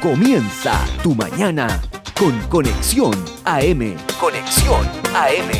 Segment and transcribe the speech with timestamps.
[0.00, 1.78] Comienza tu mañana
[2.18, 3.12] con Conexión
[3.44, 3.94] AM.
[4.18, 5.50] Conexión AM.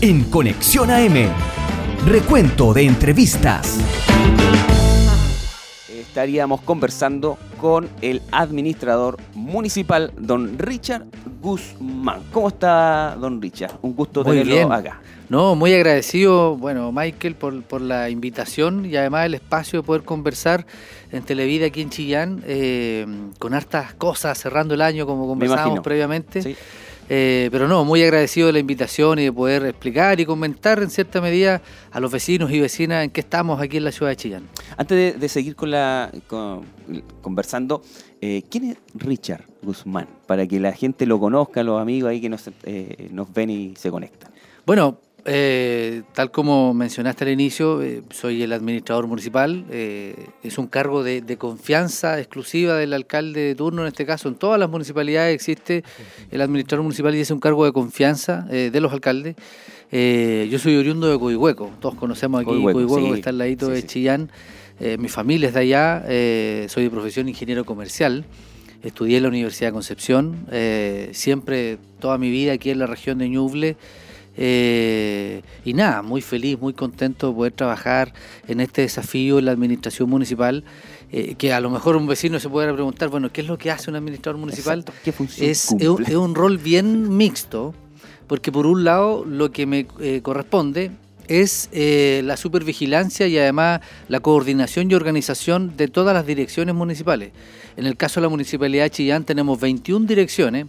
[0.00, 1.28] En Conexión AM,
[2.08, 3.78] recuento de entrevistas
[6.14, 11.06] estaríamos conversando con el administrador municipal, don Richard
[11.44, 12.22] Guzmán.
[12.32, 13.72] ¿Cómo está, don Richard?
[13.82, 15.02] Un gusto tenerlo acá.
[15.28, 20.66] No, muy agradecido, bueno, Michael, por, la invitación y además el espacio de poder conversar
[21.12, 23.06] en Televida aquí en Chillán, eh,
[23.38, 26.40] con hartas cosas, cerrando el año como conversábamos previamente.
[26.40, 26.56] Sí.
[27.08, 30.88] Eh, pero no, muy agradecido de la invitación y de poder explicar y comentar en
[30.88, 34.16] cierta medida a los vecinos y vecinas en qué estamos aquí en la ciudad de
[34.16, 34.48] Chillán.
[34.76, 36.10] Antes de, seguir con la
[37.20, 37.82] conversando,
[38.26, 40.08] eh, ¿quién es Richard Guzmán?
[40.26, 43.74] Para que la gente lo conozca, los amigos ahí que nos, eh, nos ven y
[43.76, 44.30] se conectan.
[44.64, 49.64] Bueno, eh, tal como mencionaste al inicio, eh, soy el administrador municipal.
[49.70, 54.28] Eh, es un cargo de, confianza exclusiva del alcalde de turno, en este caso.
[54.28, 55.84] En todas las municipalidades existe
[56.30, 59.36] el administrador municipal y es un cargo de confianza de los alcaldes.
[59.90, 61.70] yo soy oriundo de Coihueco.
[61.80, 64.30] Todos conocemos aquí Coihueco, que está al ladito de Chillán.
[64.80, 66.02] Mi familia es de allá.
[66.68, 68.24] soy de profesión ingeniero comercial.
[68.82, 70.46] Estudié en la Universidad de Concepción.
[71.12, 73.76] siempre, toda mi vida aquí en la región de Ñuble.
[74.36, 78.12] Eh, y nada, muy feliz, muy contento de poder trabajar
[78.48, 80.64] en este desafío en la administración municipal.
[81.12, 83.70] Eh, que a lo mejor un vecino se puede preguntar, bueno, ¿qué es lo que
[83.70, 84.84] hace un administrador municipal?
[85.04, 87.74] ¿Qué función es, es, un rol bien mixto,
[88.26, 90.90] porque por un lado lo que me eh, corresponde
[91.28, 97.32] es la supervigilancia y además la coordinación y organización de todas las direcciones municipales.
[97.76, 100.66] En el caso de la Municipalidad de Chillán tenemos 21 direcciones,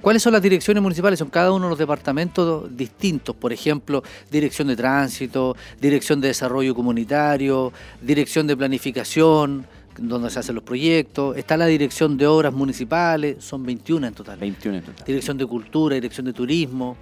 [0.00, 1.18] ¿Cuáles son las direcciones municipales?
[1.18, 6.74] Son cada uno de los departamentos distintos, por ejemplo, dirección de tránsito, dirección de desarrollo
[6.74, 7.70] comunitario,
[8.00, 9.66] dirección de planificación,
[9.98, 14.38] donde se hacen los proyectos, está la dirección de obras municipales, son 21 en total.
[14.38, 15.04] 21 en total.
[15.04, 16.96] Dirección de cultura, dirección de turismo.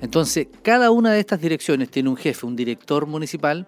[0.00, 3.66] Entonces, cada una de estas direcciones tiene un jefe, un director municipal,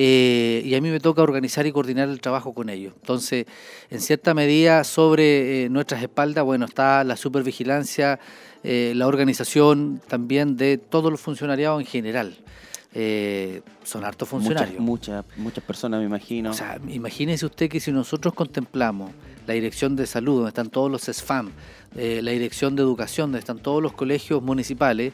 [0.00, 2.92] eh, y a mí me toca organizar y coordinar el trabajo con ellos.
[3.00, 3.46] Entonces,
[3.90, 8.20] en cierta medida, sobre eh, nuestras espaldas, bueno, está la supervigilancia,
[8.62, 12.36] eh, la organización también de todos los funcionariados en general.
[13.82, 14.80] son hartos funcionarios.
[14.80, 16.50] Muchas, muchas, personas, me imagino.
[16.50, 19.10] O sea, imagínese usted que si nosotros contemplamos
[19.48, 21.50] la dirección de salud, donde están todos los SFAM,
[21.96, 25.12] la dirección de educación, donde están todos los colegios municipales,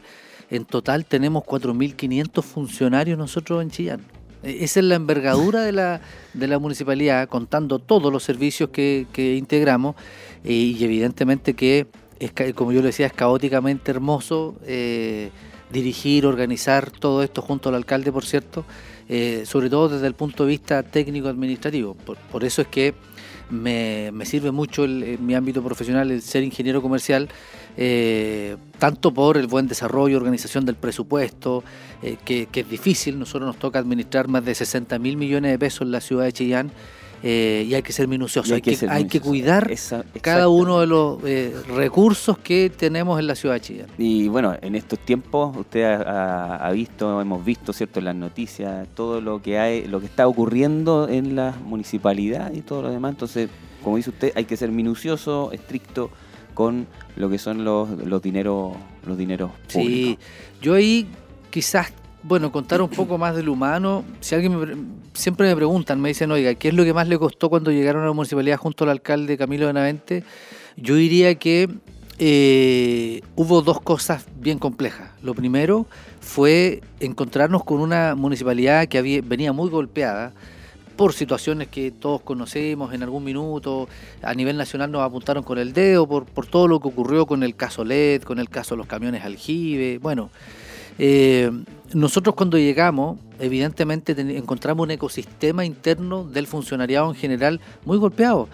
[0.49, 4.01] en total tenemos 4.500 funcionarios nosotros en Chillán.
[4.45, 6.01] Esa es la envergadura de la,
[6.33, 9.07] de la municipalidad, contando todos los servicios que,
[9.37, 9.95] integramos
[10.43, 11.87] eh, y evidentemente que,
[12.19, 15.31] es, como yo le decía, es caóticamente hermoso eh,
[15.71, 18.65] dirigir, organizar todo esto junto al alcalde, por cierto,
[19.09, 21.95] eh, sobre todo desde el punto de vista técnico-administrativo.
[22.31, 22.93] Por, eso es que
[23.49, 27.29] me, sirve mucho en mi ámbito profesional el ser ingeniero comercial
[27.77, 31.63] eh, tanto por el buen desarrollo, organización del presupuesto,
[32.01, 35.81] eh, que, es difícil, nosotros nos toca administrar más de 60 mil millones de pesos
[35.81, 36.71] en la ciudad de Chillán.
[37.23, 39.71] Eh, y hay que ser minucioso, hay, que, hay que cuidar
[40.21, 41.19] cada uno de los
[41.69, 43.87] recursos que tenemos en la ciudad de Chillán.
[43.97, 49.21] Y bueno, en estos tiempos usted ha, visto, hemos visto, cierto, en las noticias, todo
[49.21, 53.13] lo que hay, lo que está ocurriendo en la municipalidad y todo lo demás.
[53.13, 53.49] Entonces,
[53.83, 56.11] como dice usted, hay que ser minucioso, estricto,
[56.55, 59.77] con lo que son los, los dineros los dineros públicos.
[59.77, 60.17] Sí,
[60.61, 61.07] yo ahí
[61.51, 61.93] quizás,
[62.23, 64.03] bueno, contar un poco más del humano.
[64.19, 64.75] Si alguien me,
[65.13, 68.01] siempre me preguntan, me dicen, oiga, ¿qué es lo que más le costó cuando llegaron
[68.01, 70.23] a la municipalidad junto al alcalde Camilo Benavente?
[70.75, 71.69] Yo diría que
[72.17, 75.11] eh, hubo dos cosas bien complejas.
[75.21, 75.85] Lo primero
[76.19, 80.33] fue encontrarnos con una municipalidad que había, venía muy golpeada
[80.95, 83.87] por situaciones que todos conocemos en algún minuto,
[84.21, 87.55] a nivel nacional nos apuntaron con el dedo por, todo lo que ocurrió con el
[87.55, 90.29] caso LED, con el caso de los camiones aljibe, bueno.
[90.97, 91.51] Eh,
[91.93, 98.47] nosotros cuando llegamos, evidentemente encontramos un ecosistema interno del funcionariado en general muy golpeado,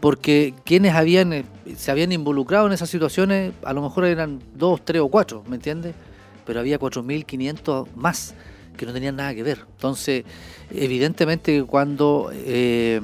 [0.00, 1.44] porque quienes habían, eh,
[1.76, 5.56] se habían involucrado en esas situaciones a lo mejor eran dos, tres o cuatro, ¿me
[5.56, 5.94] entiendes?
[6.46, 8.34] Pero había 4.500 más
[8.78, 9.66] que no tenían nada que ver.
[9.74, 10.24] Entonces,
[10.70, 12.98] evidentemente cuando eh,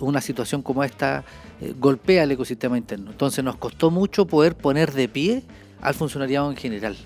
[0.00, 1.24] una situación como esta
[1.60, 5.42] eh, golpea el ecosistema interno, entonces nos costó mucho poder poner de pie
[5.80, 6.96] al funcionariado en general.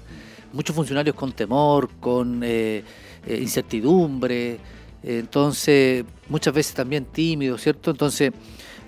[0.52, 2.82] Muchos funcionarios con temor, con eh,
[3.28, 4.58] incertidumbre,
[5.02, 7.90] entonces muchas veces también tímidos, ¿cierto?
[7.90, 8.32] Entonces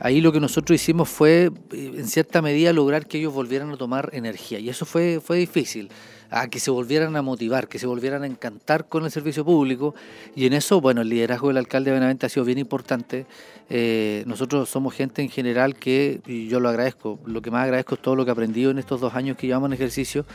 [0.01, 4.11] ahí lo que nosotros hicimos fue, en cierta medida, lograr que ellos volvieran a tomar
[4.13, 4.59] energía.
[4.61, 5.91] Y eso fue, fue difícil
[6.31, 9.95] a que se volvieran a motivar, que se volvieran a encantar con el servicio público.
[10.37, 13.27] Y en eso, bueno, el liderazgo del alcalde de Benavente ha sido bien importante.
[13.71, 17.95] Eh, nosotros somos gente en general que, y yo lo agradezco, lo que más agradezco
[17.95, 20.27] es todo lo que he aprendido en estos dos años que llevamos en ejercicio,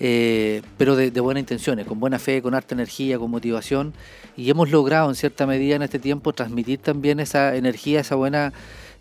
[0.00, 3.92] eh, pero de, buenas intenciones, con buena fe, con harta energía, con motivación.
[4.36, 8.52] Y hemos logrado en cierta medida en este tiempo transmitir también esa energía, esa buena...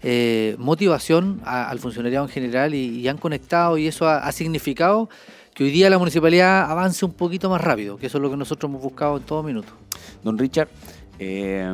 [0.03, 5.09] Eh, motivación al funcionariado en general y, han conectado y eso ha significado
[5.53, 8.37] que hoy día la municipalidad avance un poquito más rápido, que eso es lo que
[8.37, 9.73] nosotros hemos buscado en todo minuto.
[10.23, 10.69] Don Richard,
[11.19, 11.71] eh,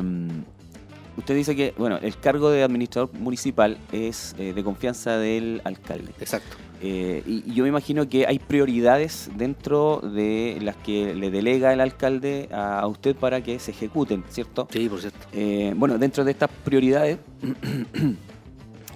[1.16, 6.12] usted dice que bueno, el cargo de administrador municipal es eh, de confianza del alcalde.
[6.20, 6.56] Exacto.
[6.80, 11.80] Eh, y, yo me imagino que hay prioridades dentro de las que le delega el
[11.80, 14.68] alcalde a, usted para que se ejecuten, ¿cierto?
[14.70, 15.18] Sí, por cierto.
[15.76, 17.18] bueno, dentro de estas prioridades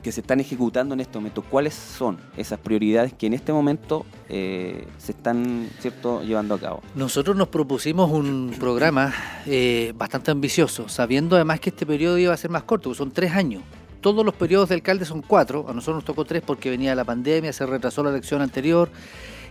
[0.02, 4.04] que se están ejecutando en este momento, ¿cuáles son esas prioridades que en este momento
[4.28, 6.82] eh, se están cierto llevando a cabo?
[6.94, 9.14] Nosotros nos propusimos un programa
[9.46, 13.32] eh, bastante ambicioso, sabiendo además que este periodo iba a ser más corto, son tres
[13.32, 13.62] años.
[14.00, 17.04] Todos los periodos de alcalde son cuatro, a nosotros nos tocó tres porque venía la
[17.04, 18.90] pandemia, se retrasó la elección anterior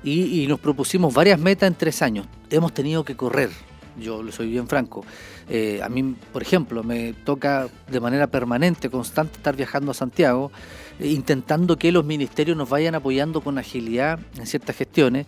[0.04, 2.28] y, nos propusimos varias metas en tres años.
[2.50, 3.50] Hemos tenido que correr,
[3.98, 5.06] yo soy bien franco.
[5.54, 10.50] Eh, a mí, por ejemplo, me toca de manera permanente, constante, estar viajando a Santiago,
[10.98, 15.28] eh, intentando que los ministerios nos vayan apoyando con agilidad en ciertas gestiones,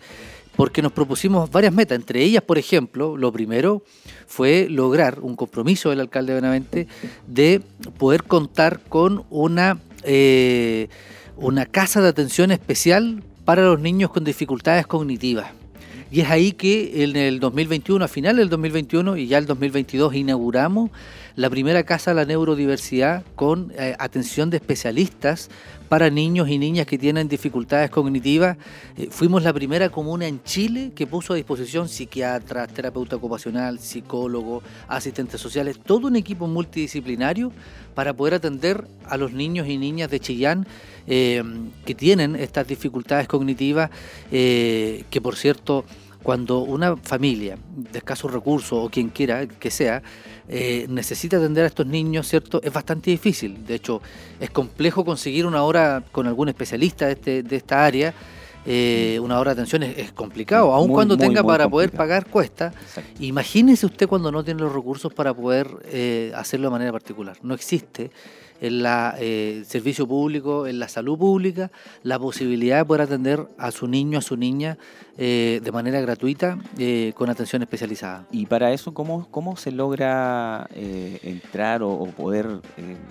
[0.56, 1.98] porque nos propusimos varias metas.
[1.98, 3.84] Entre ellas, por ejemplo, lo primero
[4.26, 6.88] fue lograr un compromiso del alcalde de Benavente
[7.28, 7.62] de
[7.98, 10.88] poder contar con una, eh,
[11.36, 15.63] una casa de atención especial para los niños con dificultades cognitivas.
[16.14, 20.14] Y es ahí que en el 2021, a final del 2021 y ya el 2022,
[20.14, 20.92] inauguramos
[21.36, 25.50] la primera casa de la neurodiversidad con eh, atención de especialistas
[25.90, 28.58] para niños y niñas que tienen dificultades cognitivas.
[28.96, 34.62] Eh, fuimos la primera comuna en Chile que puso a disposición psiquiatras, terapeuta ocupacional, psicólogo,
[34.88, 37.52] asistentes sociales, todo un equipo multidisciplinario
[37.96, 40.68] para poder atender a los niños y niñas de Chillán
[41.08, 41.44] eh,
[41.86, 43.90] que tienen estas dificultades cognitivas,
[44.30, 45.86] que por cierto
[46.24, 50.02] cuando una familia de escasos recursos o quien quiera que sea
[50.48, 52.62] eh, necesita atender a estos niños, ¿cierto?
[52.64, 53.66] Es bastante difícil.
[53.66, 54.02] De hecho,
[54.40, 58.14] es complejo conseguir una hora con algún especialista de, este, de esta área.
[58.66, 62.74] Eh, una hora de atención es, complicado, aun cuando tenga para poder pagar cuesta.
[63.20, 67.38] Imagínese usted cuando no tiene los recursos para poder eh, hacerlo de manera particular.
[67.42, 68.12] No existe
[68.64, 71.70] en la eh, servicio público, en la salud pública,
[72.02, 74.78] la posibilidad de poder atender a su niño, a su niña
[75.18, 78.26] eh, de manera gratuita eh, con atención especializada.
[78.32, 82.62] Y para eso, ¿cómo, cómo se logra entrar o, poder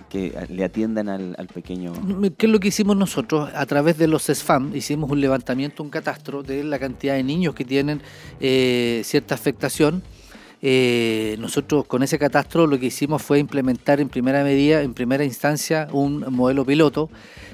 [0.09, 1.93] que le atiendan al, al, pequeño?
[2.39, 3.51] ¿Qué es lo que hicimos nosotros?
[3.55, 7.55] A través de los CESFAM hicimos un levantamiento, un catastro de la cantidad de niños
[7.55, 8.01] que tienen
[8.41, 10.03] cierta afectación
[10.65, 15.25] eh, nosotros con ese catastro lo que hicimos fue implementar en primera medida, en primera
[15.25, 17.11] instancia, un modelo piloto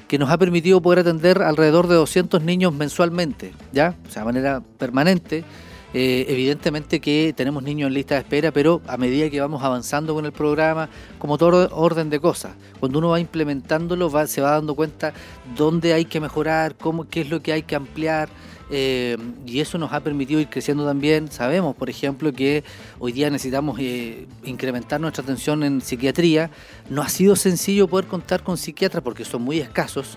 [0.08, 3.96] que nos ha permitido poder atender alrededor de 200 niños mensualmente, ¿ya?
[4.06, 5.44] O sea, de manera permanente.
[5.94, 10.12] Eh, evidentemente que tenemos niños en lista de espera, pero a medida que vamos avanzando
[10.12, 14.74] con el programa, como todo orden de cosas, cuando uno va implementándolo se va dando
[14.74, 15.14] cuenta
[15.56, 18.28] dónde hay que mejorar, cómo, qué es lo que hay que ampliar,
[18.70, 19.16] eh,
[19.46, 21.30] y eso nos ha permitido ir creciendo también.
[21.30, 22.64] Sabemos, por ejemplo, que
[22.98, 26.50] hoy día necesitamos eh, incrementar nuestra atención en psiquiatría.
[26.90, 30.16] No ha sido sencillo poder contar con psiquiatras porque son muy escasos.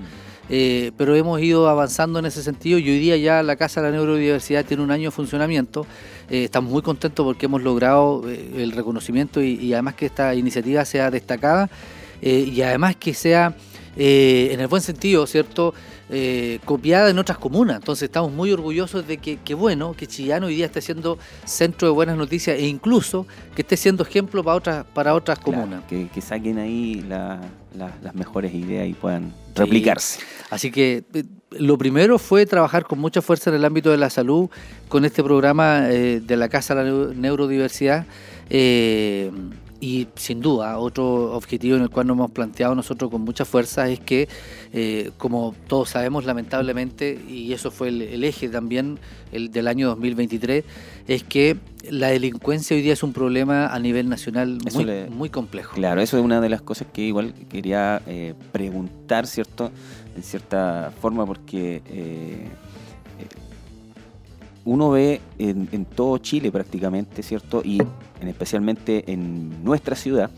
[0.50, 3.90] Eh, pero hemos ido avanzando en ese sentido y hoy día ya la Casa de
[3.90, 5.86] la Neurodiversidad tiene un año de funcionamiento.
[6.30, 11.10] estamos muy contentos porque hemos logrado el reconocimiento y, y, además que esta iniciativa sea
[11.10, 11.70] destacada
[12.22, 13.56] y además que sea
[13.96, 15.74] en el buen sentido, ¿cierto?
[16.13, 17.77] Eh, copiada en otras comunas.
[17.77, 21.94] Entonces estamos muy orgullosos de que, bueno, que Chillán hoy día esté siendo centro de
[21.94, 23.25] buenas noticias e incluso
[23.56, 25.86] que esté siendo ejemplo para otras, para otras comunas.
[25.86, 30.20] Que, saquen ahí las mejores ideas y puedan replicarse.
[30.50, 34.10] Así que eh, lo primero fue trabajar con mucha fuerza en el ámbito de la
[34.10, 34.50] salud
[34.89, 38.06] con este programa eh, de la Casa de la Neurodiversidad.
[39.82, 43.90] Y sin duda, otro objetivo en el cual nos hemos planteado nosotros con mucha fuerza
[43.90, 44.30] es que,
[44.74, 49.00] eh, como todos sabemos, lamentablemente, y eso fue el, eje también
[49.32, 50.64] el del año 2023,
[51.08, 51.58] es que
[51.90, 54.60] la delincuencia hoy día es un problema a nivel nacional
[55.10, 55.74] muy, complejo.
[55.74, 59.72] Claro, eso es una de las cosas que igual quería eh, preguntar, ¿cierto?
[60.16, 61.82] En cierta forma, porque...
[61.88, 62.50] Eh,
[64.65, 67.62] uno ve en, todo Chile prácticamente, ¿cierto?
[67.63, 67.82] Y
[68.22, 70.30] en, especialmente en nuestra ciudad,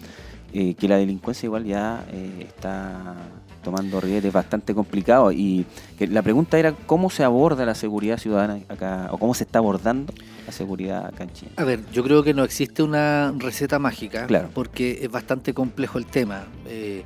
[0.54, 3.16] eh, que la delincuencia igual ya eh, está
[3.64, 5.66] tomando ribetes bastante complicado y
[5.98, 9.60] que la pregunta era cómo se aborda la seguridad ciudadana acá o cómo se está
[9.60, 10.14] abordando
[10.46, 11.52] la seguridad acá en Chile.
[11.56, 14.50] A ver, yo creo que no existe una receta mágica Claro.
[14.54, 16.44] porque es bastante complejo el tema.
[16.68, 17.04] Eh,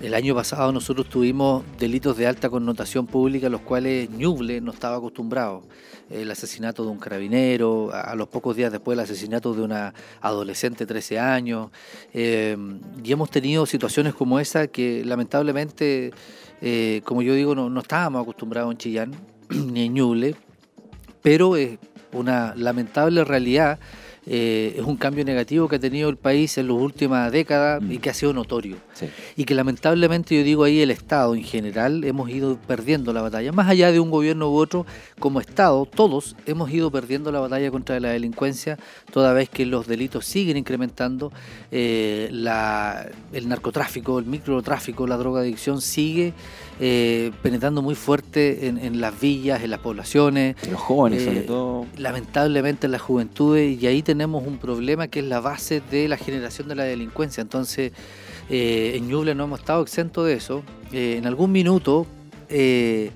[0.00, 4.96] el año pasado nosotros tuvimos delitos de alta connotación pública, los cuales Ñuble no estaba
[4.96, 5.62] acostumbrado.
[6.08, 9.92] El asesinato de un carabinero, a, a los pocos días después el asesinato de una
[10.20, 11.70] adolescente de 13 años.
[12.14, 12.56] eh,
[13.02, 16.12] y hemos tenido situaciones como esa que lamentablemente,
[16.60, 19.14] eh, como yo digo, no, no estábamos acostumbrados en Chillán
[19.50, 20.36] ni en Ñuble,
[21.22, 21.78] pero es
[22.12, 23.78] una lamentable realidad.
[24.30, 27.96] Eh, es un cambio negativo que ha tenido el país en las últimas décadas y
[27.96, 28.00] Mm.
[28.00, 29.06] que ha sido notorio Sí.
[29.36, 33.52] y que lamentablemente yo digo ahí el Estado en general hemos ido perdiendo la batalla.
[33.52, 34.84] Más allá de un gobierno u otro,
[35.18, 38.78] como Estado, todos hemos ido perdiendo la batalla contra la delincuencia,
[39.12, 41.32] toda vez que los delitos siguen incrementando,
[41.70, 46.34] eh, la- el narcotráfico, el microtráfico, la drogadicción sigue
[46.80, 51.86] eh, penetrando muy fuerte en, en las villas, en las poblaciones Los jóvenes, sobre todo.
[51.96, 56.16] lamentablemente en las juventudes y ahí tenemos un problema que es la base de la
[56.16, 57.40] generación de la delincuencia.
[57.40, 57.92] Entonces,
[58.50, 60.62] eh, en Ñuble no hemos estado exentos de eso.
[60.92, 62.06] Eh, en algún minuto
[62.48, 63.10] eh,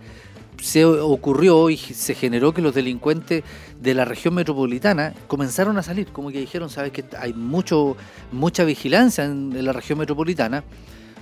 [0.61, 3.43] se ocurrió y se generó que los delincuentes
[3.81, 7.97] de la región metropolitana comenzaron a salir, como que dijeron, sabes que hay mucho
[8.31, 10.63] mucha vigilancia en, en la región metropolitana.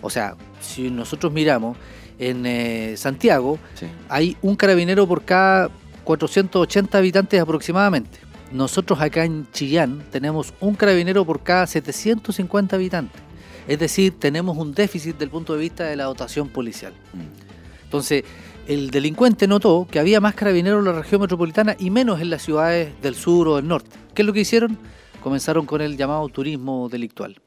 [0.02, 1.76] O sea, si nosotros miramos
[2.18, 3.86] en eh, Santiago, Sí.
[4.08, 5.70] hay un carabinero por cada
[6.04, 8.18] 480 habitantes aproximadamente.
[8.52, 13.22] Nosotros acá en Chillán tenemos un carabinero por cada 750 habitantes.
[13.68, 16.92] Es decir, tenemos un déficit del punto de vista de la dotación policial.
[17.12, 17.84] Mm.
[17.84, 18.24] Entonces,
[18.66, 22.42] el delincuente notó que había más carabineros en la región metropolitana y menos en las
[22.42, 23.96] ciudades del sur o del norte.
[24.14, 24.78] ¿Qué es lo que hicieron?
[25.22, 27.40] Comenzaron con el llamado turismo delictual.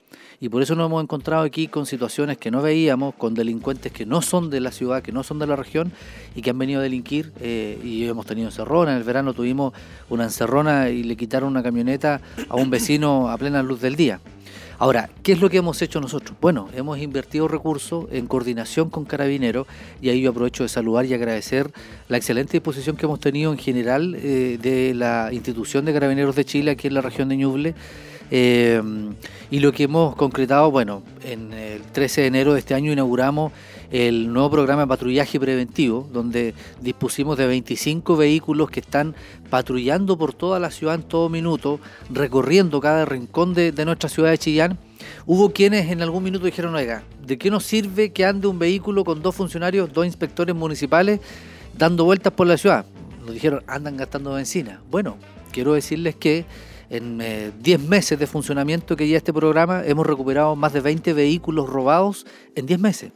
[0.43, 4.05] Y por eso nos hemos encontrado aquí con situaciones que no veíamos, con delincuentes que
[4.05, 5.93] no son de la ciudad, que no son de la región
[6.35, 7.31] y que han venido a delinquir.
[7.39, 8.91] eh, y hemos tenido encerrona.
[8.91, 9.73] En el verano tuvimos
[10.09, 12.19] una encerrona y le quitaron una camioneta
[12.49, 14.19] a un vecino a plena luz del día.
[14.79, 16.35] Ahora, ¿qué es lo que hemos hecho nosotros?
[16.41, 19.65] Bueno, hemos invertido recursos en coordinación con Carabineros
[20.01, 21.71] y ahí yo aprovecho de saludar y agradecer
[22.09, 26.43] la excelente disposición que hemos tenido en general eh, de la institución de Carabineros de
[26.43, 27.75] Chile aquí en la región de Ñuble.
[28.35, 28.81] Eh,
[29.51, 33.51] y lo que hemos concretado, bueno, en el 13 de enero de este año inauguramos
[33.91, 39.13] el nuevo programa de patrullaje preventivo, donde dispusimos de 25 vehículos que están
[39.51, 44.31] patrullando por toda la ciudad en todo minuto, recorriendo cada rincón de, de nuestra ciudad
[44.31, 44.79] de Chillán.
[45.27, 49.03] Hubo quienes en algún minuto dijeron, oiga, ¿de qué nos sirve que ande un vehículo
[49.03, 51.19] con dos funcionarios, dos inspectores municipales,
[51.77, 52.83] dando vueltas por la ciudad?
[53.23, 54.81] Nos dijeron, andan gastando benzina.
[54.89, 55.17] Bueno,
[55.51, 56.45] quiero decirles que
[56.89, 61.13] en eh, 10 meses de funcionamiento que ya este programa hemos recuperado más de 20
[61.13, 62.25] vehículos robados
[62.55, 63.11] en 10 meses.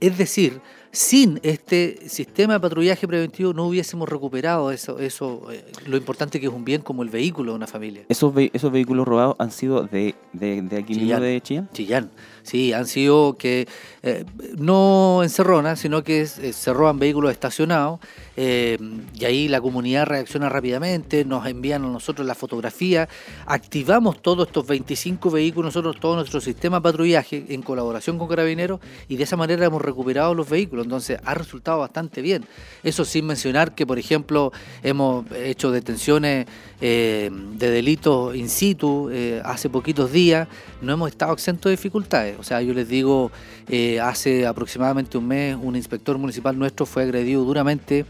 [0.00, 0.60] Es decir,
[0.92, 6.46] sin este sistema de patrullaje preventivo no hubiésemos recuperado eso, eso eh, lo importante que
[6.46, 8.02] es un bien como el vehículo de una familia.
[8.08, 11.22] ¿Esos, ve- ¿Esos vehículos robados han sido de, de, de aquí mismo Chillán.
[11.22, 11.68] de Chillán?
[11.72, 12.10] Chillán,
[12.42, 13.68] sí, han sido que
[14.02, 14.24] eh,
[14.56, 18.00] no en Cerrona, sino que eh, se roban vehículos estacionados
[18.42, 18.78] eh,
[19.12, 23.06] y ahí la comunidad reacciona rápidamente, nos envían a nosotros la fotografía,
[23.44, 28.80] activamos todos estos 25 vehículos, nosotros todo nuestro sistema de patrullaje en colaboración con Carabineros
[29.08, 32.46] y de esa manera hemos recuperado los vehículos, entonces ha resultado bastante bien.
[32.82, 36.46] Eso sin mencionar que, por ejemplo, hemos hecho detenciones
[36.80, 40.48] eh, de delitos in situ eh, hace poquitos días,
[40.80, 42.38] no hemos estado exentos de dificultades.
[42.38, 43.30] O sea, yo les digo,
[43.68, 48.06] eh, hace aproximadamente un mes un inspector municipal nuestro fue agredido duramente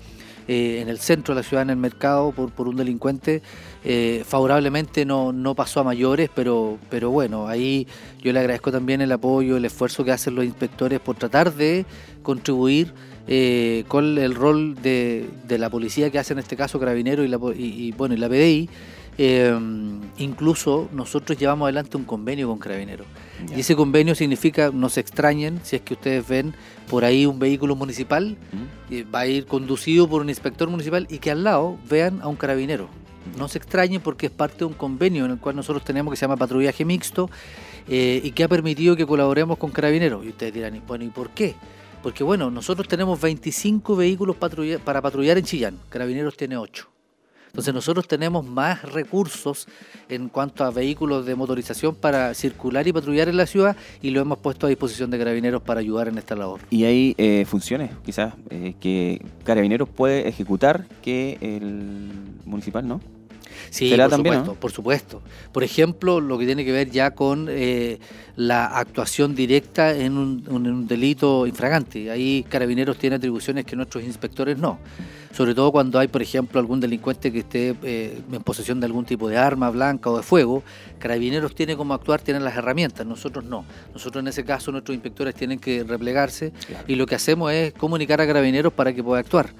[0.52, 3.40] eh, en el centro de la ciudad, en el mercado, por, por un delincuente.
[3.85, 7.87] Eh, favorablemente no, no pasó a mayores, pero, pero bueno, ahí
[8.21, 11.87] yo le agradezco también el apoyo, el esfuerzo que hacen los inspectores por tratar de
[12.25, 12.92] contribuir
[13.28, 17.28] eh, con el rol de, de la policía que hace en este caso Carabinero y,
[17.28, 18.69] la, y, y, bueno, y la PDI.
[19.23, 19.54] Eh,
[20.16, 23.07] incluso nosotros llevamos adelante un convenio con Carabineros.
[23.54, 26.54] Y ese convenio significa, no se extrañen, si es que ustedes ven
[26.90, 28.92] por ahí un vehículo municipal, ¿Mm?
[28.94, 32.28] eh, va a ir conducido por un inspector municipal y que al lado vean a
[32.28, 32.88] un carabinero.
[33.38, 36.16] No se extrañen porque es parte de un convenio en el cual nosotros tenemos que
[36.16, 37.30] se llama patrullaje mixto
[37.88, 40.25] eh, y que ha permitido que colaboremos con carabineros.
[40.25, 41.54] Y ustedes dirán, "Y bueno, ¿y por qué?
[42.02, 46.88] Porque bueno, nosotros tenemos 25 vehículos patrulla- para patrullar en Chillán, Carabineros tiene 8.
[47.50, 49.66] Entonces nosotros tenemos más recursos
[50.09, 54.21] en cuanto a vehículos de motorización para circular y patrullar en la ciudad y lo
[54.21, 56.61] hemos puesto a disposición de carabineros para ayudar en esta labor.
[56.71, 62.11] Y hay eh, funciones, quizás, eh, que Carabineros puede ejecutar que el
[62.45, 63.00] municipal no.
[63.71, 65.23] Sí, por supuesto, por supuesto.
[65.52, 67.99] Por ejemplo, lo que tiene que ver ya con eh,
[68.37, 72.11] la actuación directa en un, delito infragante.
[72.11, 74.78] Ahí Carabineros tiene atribuciones que nuestros inspectores no.
[75.32, 79.04] Sobre todo cuando hay, por ejemplo, algún delincuente que esté eh, en posesión de algún
[79.04, 80.62] tipo de arma blanca o de fuego.
[80.99, 83.64] Carabineros tiene como actuar, tienen las herramientas, nosotros no.
[83.92, 86.52] Nosotros en ese caso, nuestros inspectores tienen que replegarse
[86.88, 89.50] y lo que hacemos es comunicar a Carabineros para que pueda actuar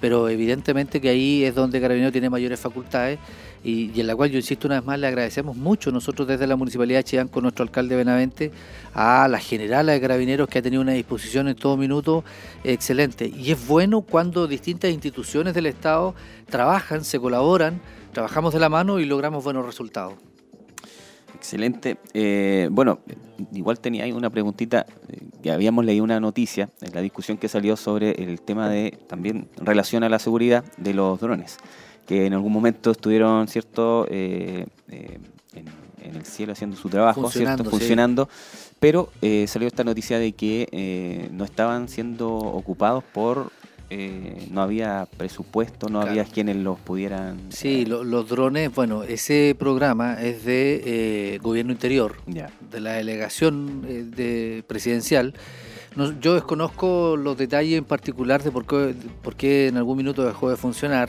[0.00, 3.18] pero evidentemente que ahí es donde Carabineros tiene mayores facultades
[3.64, 6.56] y, en la cual yo insisto una vez más le agradecemos mucho nosotros desde la
[6.56, 8.52] Municipalidad de Chillán con nuestro alcalde Benavente
[8.94, 12.24] a la generala de Carabineros que ha tenido una disposición en todo minuto
[12.64, 16.14] excelente y es bueno cuando distintas instituciones del Estado
[16.48, 17.80] trabajan, se colaboran,
[18.12, 20.14] trabajamos de la mano y logramos buenos resultados.
[21.38, 21.98] Excelente.
[22.14, 22.98] Eh, bueno,
[23.52, 27.48] igual tenía ahí una preguntita, eh, que habíamos leído una noticia en la discusión que
[27.48, 31.58] salió sobre el tema de, también relación a la seguridad de los drones,
[32.06, 35.78] que en algún momento estuvieron, ¿cierto?, eh, en,
[36.16, 37.78] el cielo haciendo su trabajo, funcionando, ¿cierto?
[37.78, 38.28] funcionando
[38.80, 39.10] pero
[39.46, 43.52] salió esta noticia de que no estaban siendo ocupados por
[43.90, 47.38] eh, no había presupuesto, no había quienes los pudieran...
[47.48, 54.04] Sí, los drones, bueno, ese programa es de eh, Gobierno Interior, de la delegación eh,
[54.04, 55.32] de presidencial.
[56.20, 60.50] yo desconozco los detalles en particular de por qué, por qué en algún minuto dejó
[60.50, 61.08] de funcionar.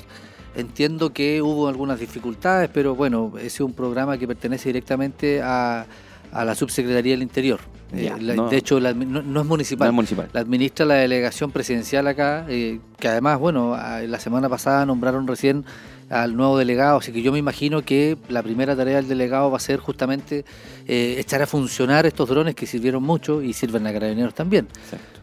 [0.56, 5.86] Entiendo que hubo algunas dificultades, pero bueno, ese es un programa que pertenece directamente a
[6.32, 7.60] a la Subsecretaría del Interior.
[7.92, 8.12] Eh,
[8.50, 9.94] de hecho, no, es municipal,
[10.32, 15.66] La administra la delegación presidencial acá, eh, que además, bueno, la semana pasada nombraron recién
[16.10, 19.58] al nuevo delegado, así que yo me imagino que la primera tarea del delegado va
[19.58, 20.44] a ser justamente
[20.88, 24.68] eh, echar a funcionar estos drones que sirvieron mucho y sirven a carabineros también.
[24.84, 25.20] Exacto.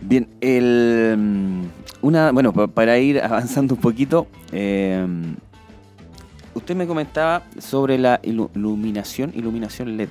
[0.00, 1.62] Bien, el, mm,
[2.02, 4.26] una, bueno, para ir avanzando un poquito,
[6.54, 10.08] usted me comentaba sobre la iluminación, iluminación LED.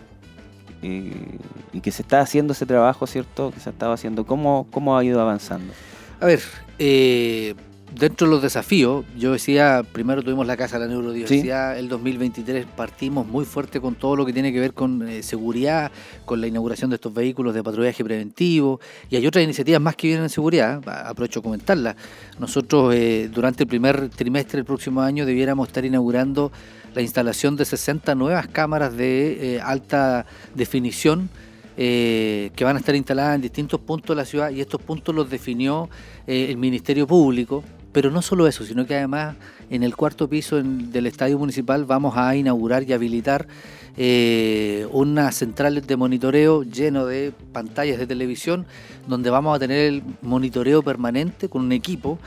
[0.82, 1.40] Eh,
[1.72, 3.52] y que se está haciendo ese trabajo, ¿cierto?
[3.52, 4.26] Que se estaba haciendo.
[4.26, 5.74] ¿Cómo, cómo ha ido avanzando?
[6.20, 6.42] A ver,
[6.78, 7.56] eh,
[7.96, 12.66] dentro de los desafíos, yo decía, primero tuvimos la Casa de la Neurodiversidad, el 2023
[12.66, 15.92] partimos muy fuerte con todo lo que tiene que ver con eh, seguridad,
[16.26, 20.08] con la inauguración de estos vehículos de patrullaje preventivo, y hay otras iniciativas más que
[20.08, 21.96] vienen en seguridad, aprovecho a comentarlas.
[22.40, 26.52] Nosotros eh, durante el primer trimestre del próximo año debiéramos estar inaugurando
[26.96, 31.30] la instalación de 60 nuevas cámaras de eh, alta definición,
[31.76, 35.28] que van a estar instaladas en distintos puntos de la ciudad y estos puntos los
[35.28, 35.90] definió
[36.28, 39.36] el Ministerio Público pero no solo eso, sino que además
[39.70, 43.48] en el cuarto piso del estadio municipal vamos a inaugurar y habilitar
[43.96, 48.66] eh, una central de monitoreo lleno de pantallas de televisión
[49.08, 52.18] donde vamos a tener el monitoreo permanente con un equipo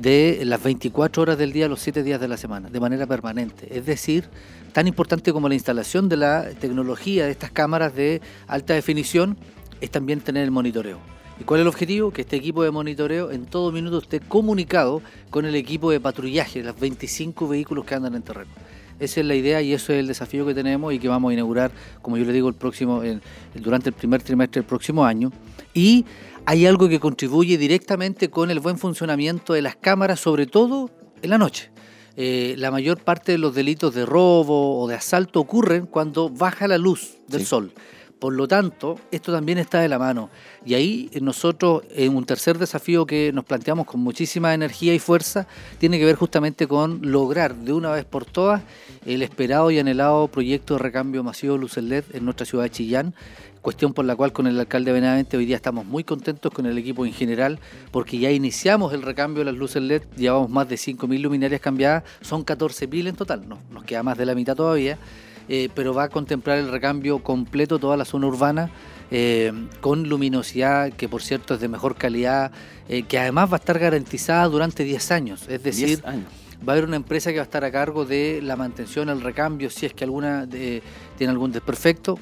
[0.00, 3.76] de las 24 horas del día, los 7 días de la semana, de manera permanente.
[3.76, 4.28] Es decir,
[4.72, 9.36] tan importante como la instalación de la tecnología de estas cámaras de alta definición
[9.80, 11.15] es también tener el monitoreo.
[11.38, 12.10] ¿Y cuál es el objetivo?
[12.10, 16.62] Que este equipo de monitoreo en todo minuto esté comunicado con el equipo de patrullaje,
[16.62, 18.50] los 25 vehículos que andan en terreno.
[18.98, 21.34] Esa es la idea y eso es el desafío que tenemos y que vamos a
[21.34, 21.70] inaugurar,
[22.00, 23.02] como yo le digo, el próximo,
[23.54, 25.30] durante el primer trimestre del próximo año.
[25.74, 26.06] Y
[26.46, 31.28] hay algo que contribuye directamente con el buen funcionamiento de las cámaras, sobre todo en
[31.28, 31.70] la noche.
[32.16, 36.66] Eh, la mayor parte de los delitos de robo o de asalto ocurren cuando baja
[36.66, 37.72] la luz del sol.
[38.18, 40.30] Por lo tanto, esto también está de la mano.
[40.64, 45.46] Y ahí nosotros, en un tercer desafío que nos planteamos con muchísima energía y fuerza,
[45.78, 48.62] tiene que ver justamente con lograr de una vez por todas
[49.04, 52.70] el esperado y anhelado proyecto de recambio masivo de luces LED en nuestra ciudad de
[52.70, 53.14] Chillán,
[53.60, 56.78] cuestión por la cual con el alcalde Benavente hoy día estamos muy contentos con el
[56.78, 57.58] equipo en general,
[57.90, 62.04] porque ya iniciamos el recambio de las luces LED, llevamos más de 5.000 luminarias cambiadas,
[62.20, 64.98] son 14.000 en total, no, nos queda más de la mitad todavía.
[65.48, 68.70] Eh, pero va a contemplar el recambio completo, toda la zona urbana,
[69.10, 72.50] eh, con luminosidad que por cierto es de mejor calidad,
[72.88, 76.02] eh, que además va a estar garantizada durante 10 años, es decir...
[76.66, 79.20] Va a haber una empresa que va a estar a cargo de la mantención, el
[79.20, 82.18] recambio, si es que alguna tiene algún desperfecto,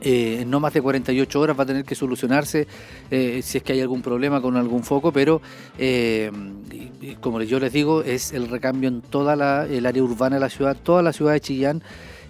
[0.00, 2.66] en no más de 48 horas va a tener que solucionarse
[3.08, 5.40] si es que hay algún problema con algún foco, pero
[7.20, 10.50] como yo les digo, es el recambio en toda la, el área urbana de la
[10.50, 11.80] ciudad, toda la ciudad de Chillán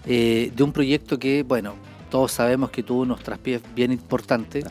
[0.06, 1.74] eh, de un proyecto que, bueno,
[2.10, 4.64] todos sabemos que tuvo unos traspiés bien importantes,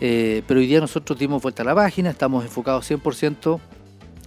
[0.00, 3.60] eh, pero hoy día nosotros dimos vuelta a la página, estamos enfocados 100%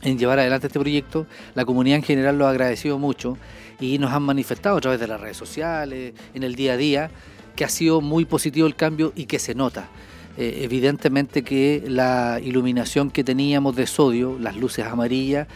[0.01, 1.25] en llevar adelante este proyecto.
[1.55, 3.37] La comunidad en general lo ha agradecido mucho
[3.79, 7.11] y nos han manifestado a través de las redes sociales, en el día a día,
[7.55, 9.89] que ha sido muy positivo el cambio y que se nota.
[10.37, 15.47] Eh, evidentemente que la iluminación que teníamos de sodio, las luces amarillas,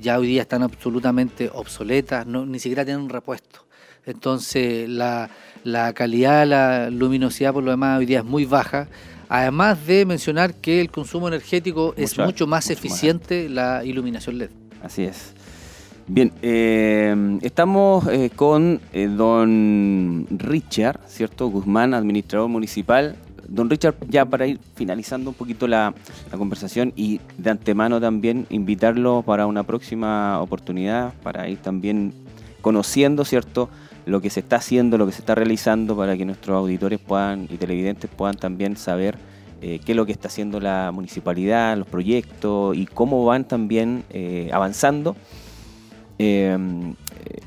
[0.00, 3.67] ya hoy día están absolutamente obsoletas, no, ni siquiera tienen un repuesto.
[4.08, 5.28] Entonces la,
[5.64, 8.88] la calidad, la luminosidad por lo demás hoy día es muy baja.
[9.28, 13.84] Además de mencionar que el consumo energético es Mucho- mucho más mucho más eficiente la
[13.84, 14.50] iluminación LED.
[14.82, 15.34] Así es.
[16.06, 21.48] Bien, eh, estamos eh, con eh, don Richard, ¿cierto?
[21.48, 23.16] Guzmán, administrador municipal.
[23.46, 25.92] Don Richard, ya para ir finalizando un poquito la,
[26.32, 32.14] la conversación y de antemano también invitarlo para una próxima oportunidad, para ir también
[32.62, 33.68] conociendo, ¿cierto?
[34.08, 37.44] Lo que se está haciendo, lo que se está realizando para que nuestros auditores puedan
[37.44, 39.16] y televidentes puedan también saber
[39.60, 44.04] eh, qué es lo que está haciendo la municipalidad, los proyectos y cómo van también
[44.10, 45.14] eh, avanzando.
[46.18, 46.56] Eh,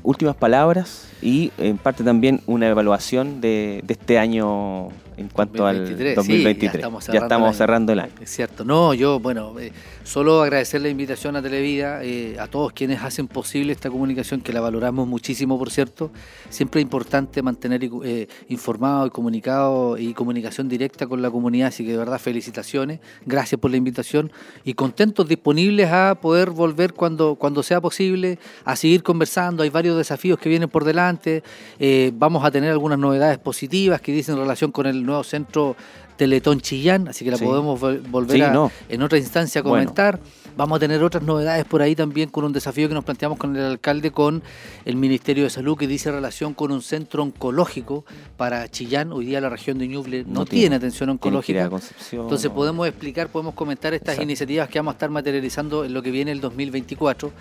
[0.02, 6.24] últimas palabras y en parte también una evaluación de este año en cuanto 2023, al
[6.24, 6.72] sí, 2023.
[6.72, 7.58] ya estamos Ya cerrando estamos el año.
[7.58, 8.12] cerrando el año.
[8.20, 8.64] Es cierto.
[8.64, 9.72] No, yo, bueno, eh,
[10.04, 14.52] solo agradecer la invitación a Televida, eh, a todos quienes hacen posible esta comunicación, que
[14.52, 16.10] la valoramos muchísimo, por cierto.
[16.50, 21.84] Siempre es importante mantener eh, informado y comunicado y comunicación directa con la comunidad, así
[21.84, 24.30] que de verdad felicitaciones, gracias por la invitación
[24.64, 29.62] y contentos, disponibles a poder volver cuando, cuando sea posible, a seguir conversando.
[29.62, 31.42] Hay varios desafíos que vienen por delante.
[31.78, 35.76] Eh, vamos a tener algunas novedades positivas que dicen en relación con el nuevo centro
[36.16, 37.44] Teletón Chillán, así que la Sí.
[37.44, 38.70] podemos vol- volver Sí, a, no.
[38.88, 39.84] en otra instancia a Bueno.
[39.86, 40.20] comentar.
[40.56, 43.56] Vamos a tener otras novedades por ahí también con un desafío que nos planteamos con
[43.56, 44.42] el alcalde, con
[44.84, 48.04] el Ministerio de Salud, que dice relación con un centro oncológico
[48.36, 49.12] para Chillán.
[49.12, 50.76] Hoy día la región de Ñuble no, No tiene, tiene.
[50.76, 51.70] atención Tiene oncológica.
[51.70, 54.22] Concepción, Entonces podemos explicar, podemos comentar estas Exacto.
[54.24, 57.32] iniciativas que vamos a estar materializando en lo que viene el 2024,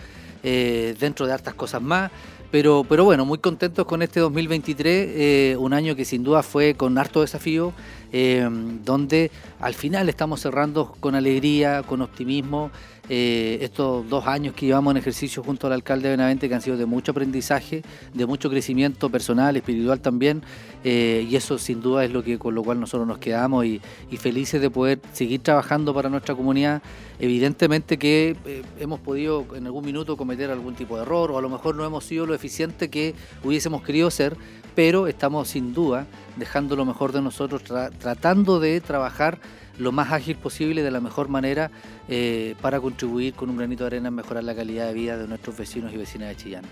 [0.44, 2.12] eh, dentro de hartas cosas más.
[2.52, 6.74] Pero, pero bueno, muy contentos con este 2023, eh, un año que sin duda fue
[6.74, 7.72] con harto desafío,
[8.12, 8.46] eh,
[8.84, 12.70] donde al final estamos cerrando con alegría, con optimismo,
[13.08, 16.62] eh, estos dos años que llevamos en ejercicio junto al alcalde de Benavente, que han
[16.62, 20.44] sido de mucho aprendizaje, de mucho crecimiento personal, espiritual también,
[20.84, 23.82] y eso sin duda es lo que con lo cual nosotros nos quedamos y,
[24.18, 26.82] felices de poder seguir trabajando para nuestra comunidad.
[27.20, 28.36] Evidentemente que
[28.80, 31.84] hemos podido en algún minuto cometer algún tipo de error o a lo mejor no
[31.84, 33.14] hemos sido lo eficiente que
[33.44, 34.38] hubiésemos querido ser,
[34.76, 39.40] pero estamos sin duda dejando lo mejor de nosotros, tra- tratando de trabajar
[39.78, 41.70] lo más ágil posible, de la mejor manera,
[42.08, 45.28] eh, para contribuir con un granito de arena en mejorar la calidad de vida de
[45.28, 46.64] nuestros vecinos y vecinas de Chillán.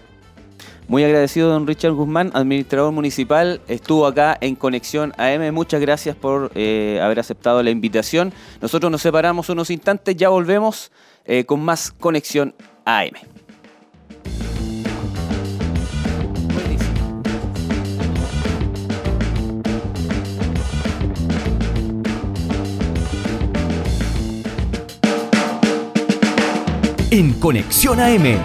[0.88, 3.60] Muy agradecido, don Richard Guzmán, administrador municipal.
[3.67, 5.54] Estuvo acá en Conexión AM.
[5.54, 8.32] Muchas gracias por eh, haber aceptado la invitación.
[8.62, 10.91] Nosotros nos separamos unos instantes, ya volvemos
[11.26, 13.12] eh, con más Conexión AM.
[27.20, 28.38] En Conexión AM,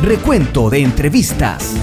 [0.00, 1.74] recuento de entrevistas.